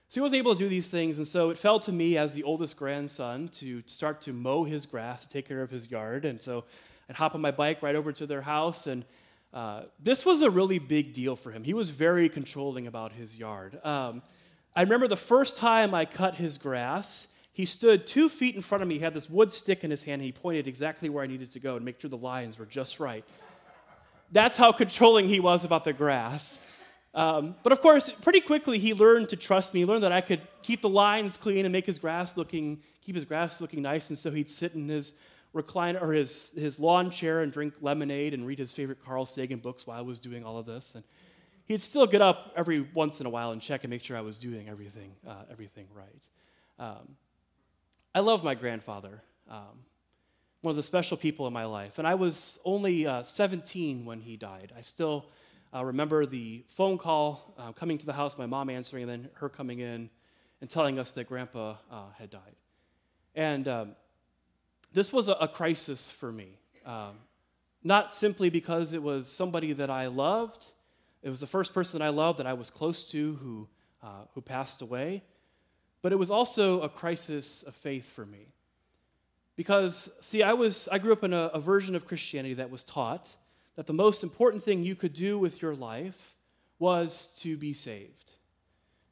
so 0.08 0.14
he 0.14 0.20
wasn't 0.20 0.40
able 0.40 0.52
to 0.54 0.58
do 0.58 0.68
these 0.68 0.88
things, 0.88 1.16
and 1.16 1.26
so 1.26 1.50
it 1.50 1.56
fell 1.56 1.78
to 1.80 1.92
me 1.92 2.18
as 2.18 2.34
the 2.34 2.42
oldest 2.42 2.76
grandson 2.76 3.48
to 3.48 3.82
start 3.86 4.20
to 4.22 4.32
mow 4.32 4.64
his 4.64 4.84
grass, 4.84 5.22
to 5.22 5.28
take 5.28 5.48
care 5.48 5.62
of 5.62 5.70
his 5.70 5.90
yard. 5.90 6.24
And 6.26 6.38
so 6.38 6.64
I'd 7.08 7.16
hop 7.16 7.34
on 7.34 7.40
my 7.40 7.50
bike 7.50 7.82
right 7.82 7.94
over 7.94 8.12
to 8.12 8.26
their 8.26 8.42
house, 8.42 8.86
and 8.86 9.04
uh, 9.52 9.82
this 10.02 10.24
was 10.24 10.40
a 10.42 10.50
really 10.50 10.78
big 10.78 11.12
deal 11.12 11.36
for 11.36 11.50
him. 11.50 11.62
He 11.62 11.74
was 11.74 11.90
very 11.90 12.28
controlling 12.28 12.86
about 12.86 13.12
his 13.12 13.36
yard. 13.36 13.78
Um, 13.84 14.22
I 14.74 14.80
remember 14.82 15.08
the 15.08 15.16
first 15.16 15.58
time 15.58 15.94
I 15.94 16.06
cut 16.06 16.34
his 16.34 16.56
grass, 16.56 17.28
he 17.52 17.66
stood 17.66 18.06
two 18.06 18.30
feet 18.30 18.54
in 18.54 18.62
front 18.62 18.80
of 18.80 18.88
me. 18.88 18.94
He 18.94 19.00
had 19.00 19.12
this 19.12 19.28
wood 19.28 19.52
stick 19.52 19.84
in 19.84 19.90
his 19.90 20.02
hand, 20.02 20.14
and 20.14 20.24
he 20.24 20.32
pointed 20.32 20.66
exactly 20.66 21.10
where 21.10 21.22
I 21.22 21.26
needed 21.26 21.52
to 21.52 21.60
go 21.60 21.76
and 21.76 21.84
make 21.84 22.00
sure 22.00 22.08
the 22.08 22.16
lines 22.16 22.58
were 22.58 22.64
just 22.64 22.98
right. 22.98 23.24
That's 24.30 24.56
how 24.56 24.72
controlling 24.72 25.28
he 25.28 25.40
was 25.40 25.66
about 25.66 25.84
the 25.84 25.92
grass. 25.92 26.58
Um, 27.14 27.54
but 27.62 27.72
of 27.72 27.82
course, 27.82 28.10
pretty 28.10 28.40
quickly 28.40 28.78
he 28.78 28.94
learned 28.94 29.28
to 29.28 29.36
trust 29.36 29.74
me. 29.74 29.80
He 29.80 29.86
learned 29.86 30.04
that 30.04 30.12
I 30.12 30.22
could 30.22 30.40
keep 30.62 30.80
the 30.80 30.88
lines 30.88 31.36
clean 31.36 31.66
and 31.66 31.72
make 31.72 31.84
his 31.84 31.98
grass 31.98 32.38
looking, 32.38 32.82
keep 33.04 33.14
his 33.14 33.26
grass 33.26 33.60
looking 33.60 33.82
nice. 33.82 34.08
And 34.08 34.18
so 34.18 34.30
he'd 34.30 34.50
sit 34.50 34.74
in 34.74 34.88
his 34.88 35.12
recliner 35.54 36.00
or 36.00 36.12
his, 36.12 36.52
his 36.56 36.80
lawn 36.80 37.10
chair 37.10 37.40
and 37.40 37.52
drink 37.52 37.74
lemonade 37.80 38.34
and 38.34 38.46
read 38.46 38.58
his 38.58 38.72
favorite 38.72 39.04
Carl 39.04 39.26
Sagan 39.26 39.58
books 39.58 39.86
while 39.86 39.98
I 39.98 40.02
was 40.02 40.18
doing 40.18 40.44
all 40.44 40.58
of 40.58 40.66
this. 40.66 40.94
And 40.94 41.04
he'd 41.66 41.82
still 41.82 42.06
get 42.06 42.22
up 42.22 42.52
every 42.56 42.80
once 42.80 43.20
in 43.20 43.26
a 43.26 43.30
while 43.30 43.52
and 43.52 43.60
check 43.60 43.84
and 43.84 43.90
make 43.90 44.02
sure 44.02 44.16
I 44.16 44.22
was 44.22 44.38
doing 44.38 44.68
everything, 44.68 45.12
uh, 45.26 45.44
everything 45.50 45.86
right. 45.94 46.28
Um, 46.78 47.16
I 48.14 48.20
love 48.20 48.44
my 48.44 48.54
grandfather, 48.54 49.22
um, 49.50 49.84
one 50.62 50.70
of 50.70 50.76
the 50.76 50.82
special 50.82 51.16
people 51.16 51.46
in 51.46 51.52
my 51.52 51.64
life. 51.64 51.98
And 51.98 52.06
I 52.06 52.14
was 52.14 52.58
only 52.64 53.06
uh, 53.06 53.22
17 53.22 54.04
when 54.04 54.20
he 54.20 54.36
died. 54.36 54.72
I 54.76 54.80
still 54.80 55.26
uh, 55.74 55.84
remember 55.84 56.26
the 56.26 56.64
phone 56.68 56.98
call 56.98 57.54
uh, 57.58 57.72
coming 57.72 57.98
to 57.98 58.06
the 58.06 58.12
house, 58.12 58.36
my 58.36 58.46
mom 58.46 58.70
answering, 58.70 59.04
and 59.04 59.10
then 59.10 59.30
her 59.34 59.48
coming 59.48 59.80
in 59.80 60.10
and 60.60 60.70
telling 60.70 60.98
us 60.98 61.12
that 61.12 61.26
grandpa 61.26 61.76
uh, 61.90 62.04
had 62.18 62.30
died. 62.30 62.56
And 63.34 63.66
um, 63.66 63.96
this 64.92 65.12
was 65.12 65.28
a, 65.28 65.32
a, 65.32 65.48
crisis 65.48 66.10
for 66.10 66.30
me. 66.30 66.58
Um, 66.84 67.14
not 67.82 68.12
simply 68.12 68.50
because 68.50 68.92
it 68.92 69.02
was 69.02 69.28
somebody 69.28 69.72
that 69.72 69.90
I 69.90 70.06
loved, 70.06 70.70
it 71.22 71.28
was 71.28 71.40
the 71.40 71.46
first 71.46 71.74
person 71.74 71.98
that 71.98 72.04
I 72.04 72.10
loved 72.10 72.38
that 72.38 72.46
I 72.46 72.52
was 72.52 72.70
close 72.70 73.10
to 73.10 73.34
who, 73.34 73.68
uh, 74.02 74.24
who 74.34 74.40
passed 74.40 74.82
away, 74.82 75.22
but 76.00 76.12
it 76.12 76.16
was 76.16 76.30
also 76.30 76.80
a 76.80 76.88
crisis 76.88 77.62
of 77.62 77.74
faith 77.74 78.10
for 78.12 78.26
me. 78.26 78.48
Because, 79.56 80.10
see, 80.20 80.42
I, 80.42 80.54
was, 80.54 80.88
I 80.90 80.98
grew 80.98 81.12
up 81.12 81.24
in 81.24 81.32
a, 81.32 81.50
a 81.54 81.60
version 81.60 81.94
of 81.94 82.06
Christianity 82.06 82.54
that 82.54 82.70
was 82.70 82.84
taught 82.84 83.36
that 83.76 83.86
the 83.86 83.92
most 83.92 84.22
important 84.22 84.62
thing 84.64 84.82
you 84.82 84.94
could 84.94 85.12
do 85.12 85.38
with 85.38 85.62
your 85.62 85.74
life 85.74 86.34
was 86.78 87.28
to 87.40 87.56
be 87.56 87.72
saved, 87.72 88.32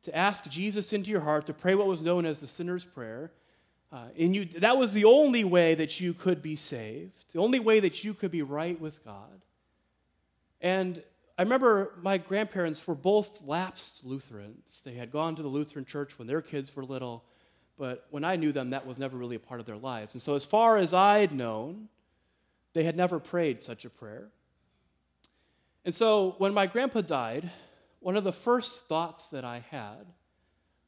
to 0.02 0.16
ask 0.16 0.44
Jesus 0.48 0.92
into 0.92 1.11
your 1.11 1.20
heart, 1.20 1.46
to 1.46 1.52
pray 1.52 1.74
what 1.74 1.87
was 1.87 2.02
known 2.02 2.26
as 2.26 2.38
the 2.38 2.46
sinner's 2.46 2.85
prayer. 2.85 3.31
Uh, 3.92 4.07
and 4.18 4.35
you, 4.35 4.44
that 4.44 4.76
was 4.76 4.92
the 4.92 5.05
only 5.05 5.42
way 5.42 5.74
that 5.74 6.00
you 6.00 6.14
could 6.14 6.40
be 6.40 6.55
saved, 6.55 7.33
the 7.33 7.40
only 7.40 7.59
way 7.59 7.81
that 7.81 8.05
you 8.05 8.14
could 8.14 8.31
be 8.31 8.42
right 8.42 8.81
with 8.81 9.05
God. 9.05 9.42
And 10.61 11.03
I 11.37 11.42
remember 11.42 11.94
my 12.00 12.18
grandparents 12.18 12.87
were 12.87 12.94
both 12.94 13.40
lapsed 13.44 14.05
Lutherans. 14.05 14.83
They 14.85 14.92
had 14.92 15.11
gone 15.11 15.35
to 15.37 15.42
the 15.42 15.48
Lutheran 15.48 15.85
church 15.85 16.18
when 16.18 16.29
their 16.29 16.42
kids 16.42 16.76
were 16.76 16.85
little, 16.85 17.24
but 17.79 18.07
when 18.11 18.24
I 18.24 18.37
knew 18.37 18.53
them, 18.53 18.70
that 18.70 18.87
was 18.87 18.98
never 18.98 19.16
really 19.16 19.37
a 19.37 19.40
part 19.40 19.59
of 19.59 19.66
their 19.66 19.79
lives. 19.79 20.14
And 20.14 20.22
so, 20.22 20.35
as 20.35 20.44
far 20.44 20.76
as 20.76 20.92
I 20.92 21.20
had 21.20 21.33
known, 21.33 21.88
they 22.74 22.85
had 22.85 22.96
never 22.96 23.18
prayed 23.18 23.62
such 23.62 23.85
a 23.85 23.90
prayer. 23.90 24.29
And 25.85 25.94
so 25.94 26.35
when 26.38 26.55
my 26.55 26.66
grandpa 26.66 27.00
died, 27.00 27.50
one 28.00 28.16
of 28.16 28.24
the 28.24 28.33
first 28.33 28.87
thoughts 28.87 29.29
that 29.29 29.44
I 29.44 29.64
had 29.70 30.07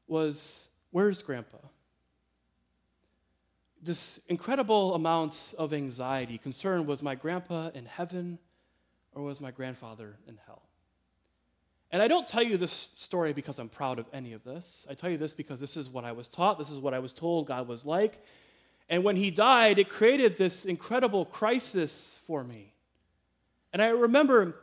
was, 0.06 0.68
Where's 0.90 1.22
grandpa? 1.22 1.58
This 3.82 4.20
incredible 4.28 4.94
amount 4.94 5.54
of 5.58 5.74
anxiety, 5.74 6.38
concern 6.38 6.86
was 6.86 7.02
my 7.02 7.16
grandpa 7.16 7.70
in 7.74 7.84
heaven 7.84 8.38
or 9.12 9.24
was 9.24 9.40
my 9.40 9.50
grandfather 9.50 10.16
in 10.28 10.38
hell? 10.46 10.62
And 11.90 12.00
I 12.00 12.08
don't 12.08 12.26
tell 12.26 12.42
you 12.42 12.56
this 12.56 12.90
story 12.94 13.32
because 13.32 13.58
I'm 13.58 13.68
proud 13.68 13.98
of 13.98 14.06
any 14.12 14.32
of 14.32 14.44
this. 14.44 14.86
I 14.88 14.94
tell 14.94 15.10
you 15.10 15.18
this 15.18 15.34
because 15.34 15.60
this 15.60 15.76
is 15.76 15.90
what 15.90 16.04
I 16.04 16.12
was 16.12 16.28
taught, 16.28 16.58
this 16.58 16.70
is 16.70 16.78
what 16.78 16.94
I 16.94 17.00
was 17.00 17.12
told 17.12 17.46
God 17.46 17.68
was 17.68 17.84
like. 17.84 18.24
And 18.88 19.04
when 19.04 19.16
he 19.16 19.30
died, 19.30 19.78
it 19.78 19.88
created 19.88 20.38
this 20.38 20.64
incredible 20.64 21.24
crisis 21.24 22.18
for 22.26 22.44
me. 22.44 22.72
And 23.72 23.82
I 23.82 23.88
remember 23.88 24.56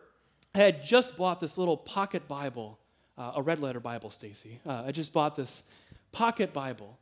I 0.55 0.59
had 0.59 0.83
just 0.83 1.17
bought 1.17 1.39
this 1.39 1.57
little 1.57 1.77
pocket 1.77 2.27
Bible, 2.27 2.79
uh, 3.17 3.33
a 3.35 3.41
red 3.41 3.59
letter 3.59 3.79
Bible, 3.79 4.09
Stacy. 4.09 4.59
Uh, 4.65 4.83
I 4.87 4.91
just 4.91 5.13
bought 5.13 5.35
this 5.35 5.63
pocket 6.11 6.53
Bible. 6.53 6.97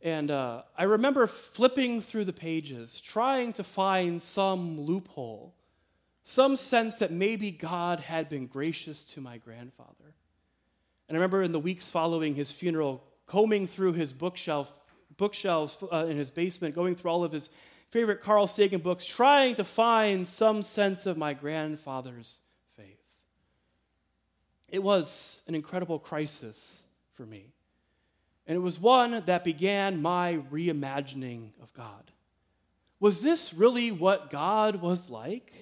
And 0.00 0.30
uh, 0.30 0.62
I 0.76 0.84
remember 0.84 1.26
flipping 1.26 2.00
through 2.00 2.24
the 2.24 2.32
pages, 2.32 3.00
trying 3.00 3.52
to 3.54 3.64
find 3.64 4.22
some 4.22 4.80
loophole, 4.80 5.54
some 6.22 6.56
sense 6.56 6.98
that 6.98 7.10
maybe 7.10 7.50
God 7.50 8.00
had 8.00 8.28
been 8.28 8.46
gracious 8.46 9.02
to 9.04 9.20
my 9.20 9.38
grandfather. 9.38 10.14
And 11.08 11.16
I 11.16 11.18
remember 11.18 11.42
in 11.42 11.52
the 11.52 11.58
weeks 11.58 11.90
following 11.90 12.34
his 12.34 12.52
funeral, 12.52 13.02
combing 13.26 13.66
through 13.66 13.94
his 13.94 14.12
bookshelf, 14.12 14.78
bookshelves 15.16 15.78
uh, 15.90 16.06
in 16.06 16.16
his 16.16 16.30
basement, 16.30 16.74
going 16.74 16.94
through 16.94 17.10
all 17.10 17.24
of 17.24 17.32
his 17.32 17.50
favorite 17.90 18.20
Carl 18.20 18.46
Sagan 18.46 18.80
books, 18.80 19.04
trying 19.04 19.54
to 19.56 19.64
find 19.64 20.28
some 20.28 20.62
sense 20.62 21.06
of 21.06 21.16
my 21.16 21.32
grandfather's 21.32 22.42
faith. 22.76 23.00
it 24.68 24.82
was 24.82 25.42
an 25.48 25.54
incredible 25.54 25.98
crisis 25.98 26.86
for 27.14 27.24
me. 27.26 27.52
And 28.48 28.56
it 28.56 28.60
was 28.60 28.80
one 28.80 29.22
that 29.26 29.44
began 29.44 30.00
my 30.00 30.40
reimagining 30.50 31.50
of 31.62 31.72
God. 31.74 32.10
Was 32.98 33.22
this 33.22 33.52
really 33.52 33.92
what 33.92 34.30
God 34.30 34.76
was 34.76 35.10
like? 35.10 35.52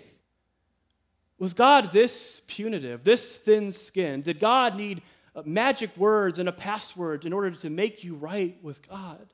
Was 1.38 1.52
God 1.52 1.92
this 1.92 2.40
punitive, 2.46 3.02
this 3.02 3.36
thin 3.36 3.72
skinned? 3.72 4.24
Did 4.24 4.38
God 4.38 4.76
need 4.76 5.02
uh, 5.34 5.42
magic 5.44 5.94
words 5.96 6.38
and 6.38 6.48
a 6.48 6.52
password 6.52 7.26
in 7.26 7.32
order 7.32 7.50
to 7.50 7.68
make 7.68 8.04
you 8.04 8.14
right 8.14 8.56
with 8.62 8.88
God? 8.88 9.26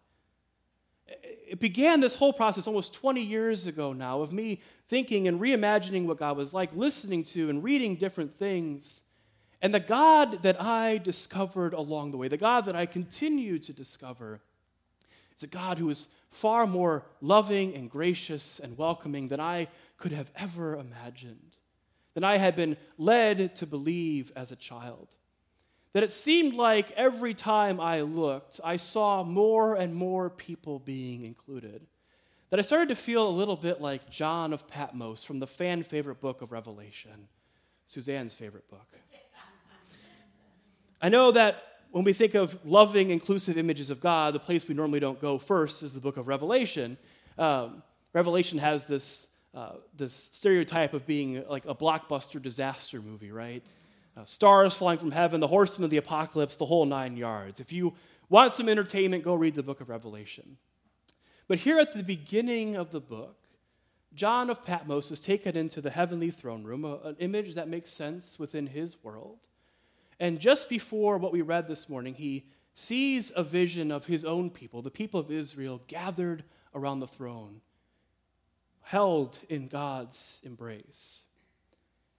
It 1.47 1.61
began 1.61 2.01
this 2.01 2.15
whole 2.15 2.33
process 2.33 2.67
almost 2.67 2.95
20 2.95 3.23
years 3.23 3.67
ago 3.67 3.93
now 3.93 4.23
of 4.23 4.33
me 4.33 4.61
thinking 4.89 5.29
and 5.29 5.39
reimagining 5.39 6.07
what 6.07 6.17
God 6.17 6.39
was 6.39 6.55
like, 6.55 6.71
listening 6.75 7.23
to 7.25 7.51
and 7.51 7.63
reading 7.63 7.97
different 7.97 8.39
things. 8.39 9.03
And 9.63 9.73
the 9.73 9.81
God 9.81 10.43
that 10.43 10.61
I 10.61 10.99
discovered 10.99 11.73
along 11.73 12.11
the 12.11 12.17
way, 12.17 12.27
the 12.27 12.37
God 12.37 12.65
that 12.65 12.75
I 12.75 12.85
continue 12.85 13.61
to 13.61 13.73
discover, 13.73 14.41
is 15.37 15.45
a 15.45 15.47
God 15.47 15.79
who 15.79 15.89
is 15.89 16.09
far 16.31 16.67
more 16.67 17.05
loving 17.21 17.75
and 17.77 17.89
gracious 17.89 18.59
and 18.59 18.77
welcoming 18.77 19.29
than 19.29 19.39
I 19.39 19.69
could 19.99 20.11
have 20.11 20.33
ever 20.35 20.75
imagined, 20.75 21.57
than 22.15 22.25
I 22.25 22.39
had 22.39 22.57
been 22.57 22.77
led 22.99 23.55
to 23.57 23.67
believe 23.67 24.33
as 24.35 24.51
a 24.51 24.57
child. 24.57 25.09
That 25.93 26.03
it 26.03 26.11
seemed 26.11 26.55
like 26.55 26.91
every 26.93 27.35
time 27.35 27.79
I 27.79 28.01
looked, 28.01 28.61
I 28.65 28.79
saw 28.79 29.23
more 29.23 29.77
and 29.77 29.95
more 29.95 30.29
people 30.29 30.81
being 30.81 31.25
included. 31.25 31.87
That 32.51 32.59
I 32.59 32.63
started 32.63 32.89
to 32.89 32.97
feel 32.97 33.29
a 33.29 33.31
little 33.31 33.57
bit 33.57 33.81
like 33.81 34.11
John 34.11 34.53
of 34.53 34.67
Patmos 34.67 35.23
from 35.23 35.39
the 35.39 35.47
fan 35.47 35.85
favorite 35.85 36.21
book 36.21 36.43
of 36.43 36.51
Revelation, 36.51 37.29
Suzanne's 37.87 38.35
favorite 38.35 38.69
book. 38.69 38.99
I 41.05 41.09
know 41.09 41.33
that 41.33 41.65
when 41.91 42.05
we 42.05 42.13
think 42.13 42.35
of 42.35 42.65
loving, 42.65 43.11
inclusive 43.11 43.59
images 43.59 43.91
of 43.91 43.99
God, 44.01 44.35
the 44.35 44.39
place 44.39 44.69
we 44.69 44.75
normally 44.75 45.01
don't 45.01 45.21
go 45.21 45.37
first 45.37 45.83
is 45.83 45.93
the 45.93 46.01
book 46.01 46.17
of 46.17 46.29
Revelation. 46.29 46.97
Um, 47.37 47.83
Revelation 48.13 48.57
has 48.59 48.87
this, 48.87 49.27
uh, 49.53 49.73
this 49.97 50.15
stereotype 50.15 50.95
of 50.95 51.05
being 51.05 51.45
like 51.49 51.65
a 51.65 51.75
blockbuster 51.75 52.41
disaster 52.41 53.03
movie, 53.03 53.33
right? 53.33 53.65
Uh, 54.17 54.25
stars 54.25 54.75
falling 54.75 54.97
from 54.97 55.11
heaven, 55.11 55.41
the 55.41 55.49
horsemen 55.49 55.85
of 55.85 55.91
the 55.91 55.97
apocalypse, 55.97 56.55
the 56.55 56.67
whole 56.67 56.87
nine 56.87 57.17
yards. 57.17 57.59
If 57.59 57.73
you 57.73 57.95
want 58.29 58.53
some 58.53 58.69
entertainment, 58.69 59.25
go 59.25 59.35
read 59.35 59.57
the 59.57 59.63
book 59.65 59.81
of 59.81 59.89
Revelation. 59.89 60.57
But 61.49 61.59
here 61.59 61.81
at 61.81 61.95
the 61.95 62.05
beginning 62.05 62.77
of 62.77 62.93
the 62.93 63.01
book, 63.01 63.39
John 64.15 64.51
of 64.51 64.65
Patmos 64.65 65.11
is 65.11 65.21
taken 65.21 65.57
into 65.57 65.81
the 65.81 65.91
heavenly 65.91 66.31
throne 66.31 66.63
room, 66.63 66.85
an 66.85 67.17
image 67.19 67.57
that 67.57 67.69
makes 67.69 67.91
sense 67.91 68.39
within 68.39 68.69
his 68.69 69.03
world. 69.03 69.49
And 70.23 70.39
just 70.39 70.69
before 70.69 71.19
what 71.19 71.33
we 71.33 71.43
read 71.43 71.67
this 71.67 71.89
morning, 71.89 72.15
he 72.15 72.47
sees 72.75 73.33
a 73.35 73.43
vision 73.43 73.91
of 73.91 74.07
his 74.07 74.25
own 74.25 74.51
people, 74.51 74.81
the 74.81 74.89
people 74.89 75.19
of 75.19 75.33
Israel, 75.33 75.83
gathered 75.89 76.45
around 76.77 77.01
the 77.01 77.09
throne, 77.09 77.61
held 78.83 79.37
in 79.49 79.67
God's 79.67 80.41
embrace. 80.45 81.25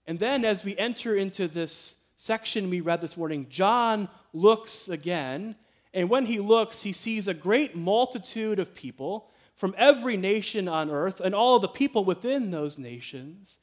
And 0.05 0.19
then, 0.19 0.43
as 0.43 0.65
we 0.65 0.77
enter 0.77 1.15
into 1.15 1.47
this 1.47 1.95
section 2.17 2.69
we 2.69 2.81
read 2.81 2.99
this 2.99 3.15
morning, 3.15 3.47
John 3.49 4.09
looks 4.33 4.89
again. 4.89 5.55
And 5.93 6.09
when 6.09 6.25
he 6.25 6.39
looks, 6.39 6.81
he 6.81 6.91
sees 6.91 7.29
a 7.29 7.33
great 7.33 7.73
multitude 7.73 8.59
of 8.59 8.75
people 8.75 9.29
from 9.55 9.73
every 9.77 10.17
nation 10.17 10.67
on 10.67 10.91
earth 10.91 11.21
and 11.21 11.33
all 11.33 11.57
the 11.57 11.69
people 11.69 12.03
within 12.03 12.51
those 12.51 12.77
nations. 12.77 13.59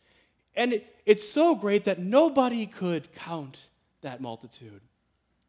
And 0.56 0.72
it, 0.72 0.96
it's 1.04 1.28
so 1.28 1.54
great 1.54 1.84
that 1.84 1.98
nobody 1.98 2.64
could 2.64 3.12
count 3.12 3.68
that 4.02 4.20
multitude. 4.20 4.80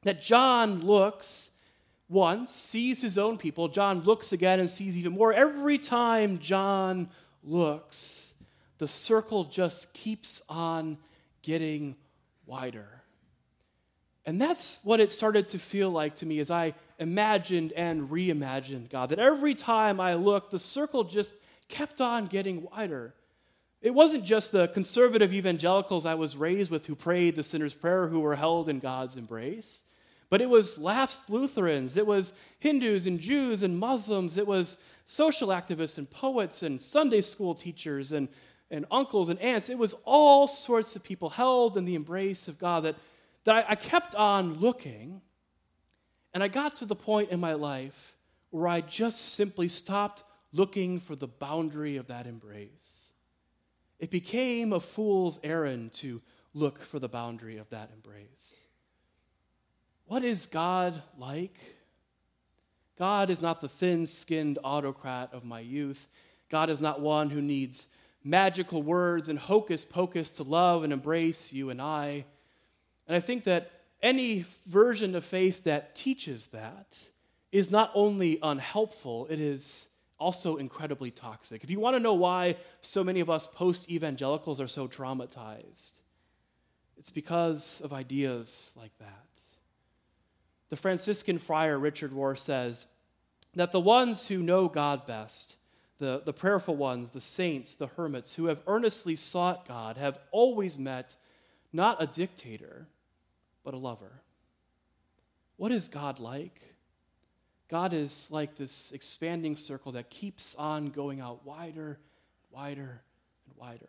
That 0.03 0.21
John 0.21 0.81
looks 0.81 1.51
once, 2.09 2.51
sees 2.51 3.01
his 3.01 3.17
own 3.17 3.37
people. 3.37 3.69
John 3.69 4.01
looks 4.01 4.33
again 4.33 4.59
and 4.59 4.69
sees 4.69 4.97
even 4.97 5.13
more. 5.13 5.31
Every 5.31 5.77
time 5.77 6.39
John 6.39 7.09
looks, 7.43 8.33
the 8.79 8.87
circle 8.87 9.45
just 9.45 9.93
keeps 9.93 10.41
on 10.49 10.97
getting 11.41 11.95
wider. 12.45 13.01
And 14.25 14.39
that's 14.39 14.79
what 14.83 14.99
it 14.99 15.11
started 15.11 15.49
to 15.49 15.59
feel 15.59 15.89
like 15.89 16.17
to 16.17 16.25
me 16.25 16.39
as 16.39 16.51
I 16.51 16.73
imagined 16.99 17.71
and 17.73 18.09
reimagined 18.09 18.89
God. 18.89 19.09
That 19.09 19.19
every 19.19 19.55
time 19.55 19.99
I 19.99 20.13
looked, 20.15 20.51
the 20.51 20.59
circle 20.59 21.03
just 21.03 21.33
kept 21.69 22.01
on 22.01 22.27
getting 22.27 22.67
wider. 22.71 23.15
It 23.81 23.93
wasn't 23.95 24.25
just 24.25 24.51
the 24.51 24.67
conservative 24.67 25.33
evangelicals 25.33 26.05
I 26.05 26.13
was 26.13 26.37
raised 26.37 26.69
with 26.69 26.85
who 26.85 26.95
prayed 26.95 27.35
the 27.35 27.43
sinner's 27.43 27.73
prayer 27.73 28.07
who 28.07 28.19
were 28.19 28.35
held 28.35 28.69
in 28.69 28.79
God's 28.79 29.15
embrace, 29.15 29.81
but 30.29 30.39
it 30.39 30.49
was 30.49 30.77
lapsed 30.77 31.29
Lutherans, 31.29 31.97
it 31.97 32.05
was 32.05 32.31
Hindus 32.59 33.07
and 33.07 33.19
Jews 33.19 33.63
and 33.63 33.77
Muslims, 33.77 34.37
it 34.37 34.45
was 34.45 34.77
social 35.07 35.49
activists 35.49 35.97
and 35.97 36.09
poets 36.09 36.63
and 36.63 36.79
Sunday 36.79 37.21
school 37.21 37.55
teachers 37.55 38.11
and, 38.11 38.29
and 38.69 38.85
uncles 38.91 39.29
and 39.29 39.39
aunts. 39.39 39.69
It 39.69 39.77
was 39.77 39.95
all 40.05 40.47
sorts 40.47 40.95
of 40.95 41.03
people 41.03 41.29
held 41.29 41.75
in 41.75 41.85
the 41.85 41.95
embrace 41.95 42.47
of 42.47 42.59
God 42.59 42.83
that, 42.83 42.95
that 43.43 43.65
I, 43.67 43.71
I 43.71 43.75
kept 43.75 44.15
on 44.15 44.59
looking. 44.59 45.21
And 46.33 46.41
I 46.41 46.47
got 46.47 46.77
to 46.77 46.85
the 46.85 46.95
point 46.95 47.31
in 47.31 47.41
my 47.41 47.53
life 47.53 48.15
where 48.51 48.67
I 48.67 48.81
just 48.81 49.33
simply 49.33 49.67
stopped 49.67 50.23
looking 50.53 50.99
for 50.99 51.15
the 51.15 51.27
boundary 51.27 51.97
of 51.97 52.07
that 52.07 52.27
embrace. 52.27 53.00
It 54.01 54.09
became 54.09 54.73
a 54.73 54.79
fool's 54.79 55.39
errand 55.43 55.93
to 55.93 56.21
look 56.55 56.79
for 56.79 56.97
the 56.97 57.07
boundary 57.07 57.57
of 57.57 57.69
that 57.69 57.91
embrace. 57.93 58.65
What 60.07 60.23
is 60.23 60.47
God 60.47 61.01
like? 61.17 61.57
God 62.97 63.29
is 63.29 63.43
not 63.43 63.61
the 63.61 63.69
thin 63.69 64.07
skinned 64.07 64.57
autocrat 64.63 65.29
of 65.33 65.45
my 65.45 65.59
youth. 65.59 66.09
God 66.49 66.71
is 66.71 66.81
not 66.81 66.99
one 66.99 67.29
who 67.29 67.41
needs 67.41 67.87
magical 68.23 68.81
words 68.81 69.29
and 69.29 69.37
hocus 69.37 69.85
pocus 69.85 70.31
to 70.31 70.43
love 70.43 70.83
and 70.83 70.91
embrace 70.91 71.53
you 71.53 71.69
and 71.69 71.79
I. 71.79 72.25
And 73.07 73.15
I 73.15 73.19
think 73.19 73.43
that 73.43 73.71
any 74.01 74.45
version 74.65 75.15
of 75.15 75.23
faith 75.23 75.63
that 75.65 75.95
teaches 75.95 76.47
that 76.47 77.09
is 77.51 77.69
not 77.69 77.91
only 77.93 78.39
unhelpful, 78.41 79.27
it 79.29 79.39
is 79.39 79.89
also 80.21 80.57
incredibly 80.57 81.11
toxic. 81.11 81.63
If 81.63 81.71
you 81.71 81.79
want 81.79 81.95
to 81.95 81.99
know 81.99 82.13
why 82.13 82.57
so 82.81 83.03
many 83.03 83.19
of 83.19 83.29
us 83.29 83.47
post 83.47 83.89
evangelicals 83.89 84.61
are 84.61 84.67
so 84.67 84.87
traumatized, 84.87 85.93
it's 86.97 87.11
because 87.11 87.81
of 87.83 87.91
ideas 87.91 88.71
like 88.77 88.97
that. 88.99 89.25
The 90.69 90.77
Franciscan 90.77 91.37
friar 91.37 91.77
Richard 91.77 92.11
Rohr 92.11 92.37
says 92.37 92.85
that 93.55 93.71
the 93.71 93.79
ones 93.79 94.27
who 94.27 94.43
know 94.43 94.69
God 94.69 95.05
best, 95.05 95.57
the, 95.97 96.21
the 96.23 96.31
prayerful 96.31 96.75
ones, 96.75 97.09
the 97.09 97.19
saints, 97.19 97.75
the 97.75 97.87
hermits 97.87 98.35
who 98.35 98.45
have 98.45 98.61
earnestly 98.67 99.15
sought 99.15 99.67
God, 99.67 99.97
have 99.97 100.19
always 100.31 100.79
met 100.79 101.15
not 101.73 102.01
a 102.01 102.07
dictator 102.07 102.87
but 103.63 103.73
a 103.73 103.77
lover. 103.77 104.21
What 105.57 105.71
is 105.71 105.87
God 105.87 106.19
like? 106.19 106.70
God 107.71 107.93
is 107.93 108.27
like 108.29 108.57
this 108.57 108.91
expanding 108.91 109.55
circle 109.55 109.93
that 109.93 110.09
keeps 110.09 110.55
on 110.55 110.89
going 110.89 111.21
out 111.21 111.45
wider, 111.45 111.99
wider, 112.51 113.01
and 113.45 113.55
wider. 113.55 113.87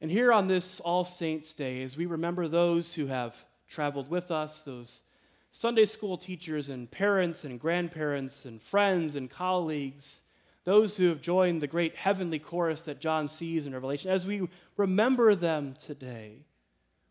And 0.00 0.08
here 0.08 0.32
on 0.32 0.46
this 0.46 0.78
All 0.78 1.04
Saints' 1.04 1.52
Day, 1.52 1.82
as 1.82 1.96
we 1.96 2.06
remember 2.06 2.46
those 2.46 2.94
who 2.94 3.06
have 3.06 3.36
traveled 3.66 4.08
with 4.08 4.30
us, 4.30 4.62
those 4.62 5.02
Sunday 5.50 5.84
school 5.84 6.16
teachers 6.16 6.68
and 6.68 6.88
parents 6.88 7.42
and 7.42 7.58
grandparents 7.58 8.44
and 8.44 8.62
friends 8.62 9.16
and 9.16 9.28
colleagues, 9.28 10.22
those 10.62 10.96
who 10.96 11.08
have 11.08 11.20
joined 11.20 11.60
the 11.60 11.66
great 11.66 11.96
heavenly 11.96 12.38
chorus 12.38 12.82
that 12.84 13.00
John 13.00 13.26
sees 13.26 13.66
in 13.66 13.74
Revelation, 13.74 14.12
as 14.12 14.28
we 14.28 14.48
remember 14.76 15.34
them 15.34 15.74
today, 15.76 16.44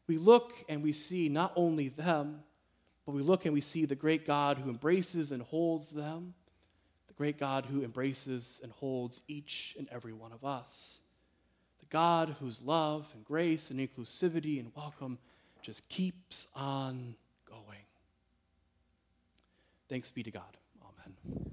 we 0.07 0.17
look 0.17 0.53
and 0.69 0.81
we 0.81 0.93
see 0.93 1.27
not 1.27 1.51
only 1.57 1.89
them, 1.89 2.43
but 3.11 3.17
we 3.17 3.23
look 3.23 3.43
and 3.43 3.53
we 3.53 3.59
see 3.59 3.83
the 3.83 3.93
great 3.93 4.25
God 4.25 4.57
who 4.57 4.69
embraces 4.69 5.33
and 5.33 5.41
holds 5.41 5.89
them, 5.89 6.33
the 7.09 7.13
great 7.13 7.37
God 7.37 7.65
who 7.65 7.83
embraces 7.83 8.61
and 8.63 8.71
holds 8.71 9.21
each 9.27 9.75
and 9.77 9.85
every 9.91 10.13
one 10.13 10.31
of 10.31 10.45
us, 10.45 11.01
the 11.81 11.85
God 11.87 12.37
whose 12.39 12.61
love 12.61 13.05
and 13.13 13.25
grace 13.25 13.69
and 13.69 13.81
inclusivity 13.81 14.61
and 14.61 14.71
welcome 14.77 15.17
just 15.61 15.85
keeps 15.89 16.47
on 16.55 17.15
going. 17.45 17.83
Thanks 19.89 20.09
be 20.09 20.23
to 20.23 20.31
God. 20.31 20.55
Amen. 20.81 21.50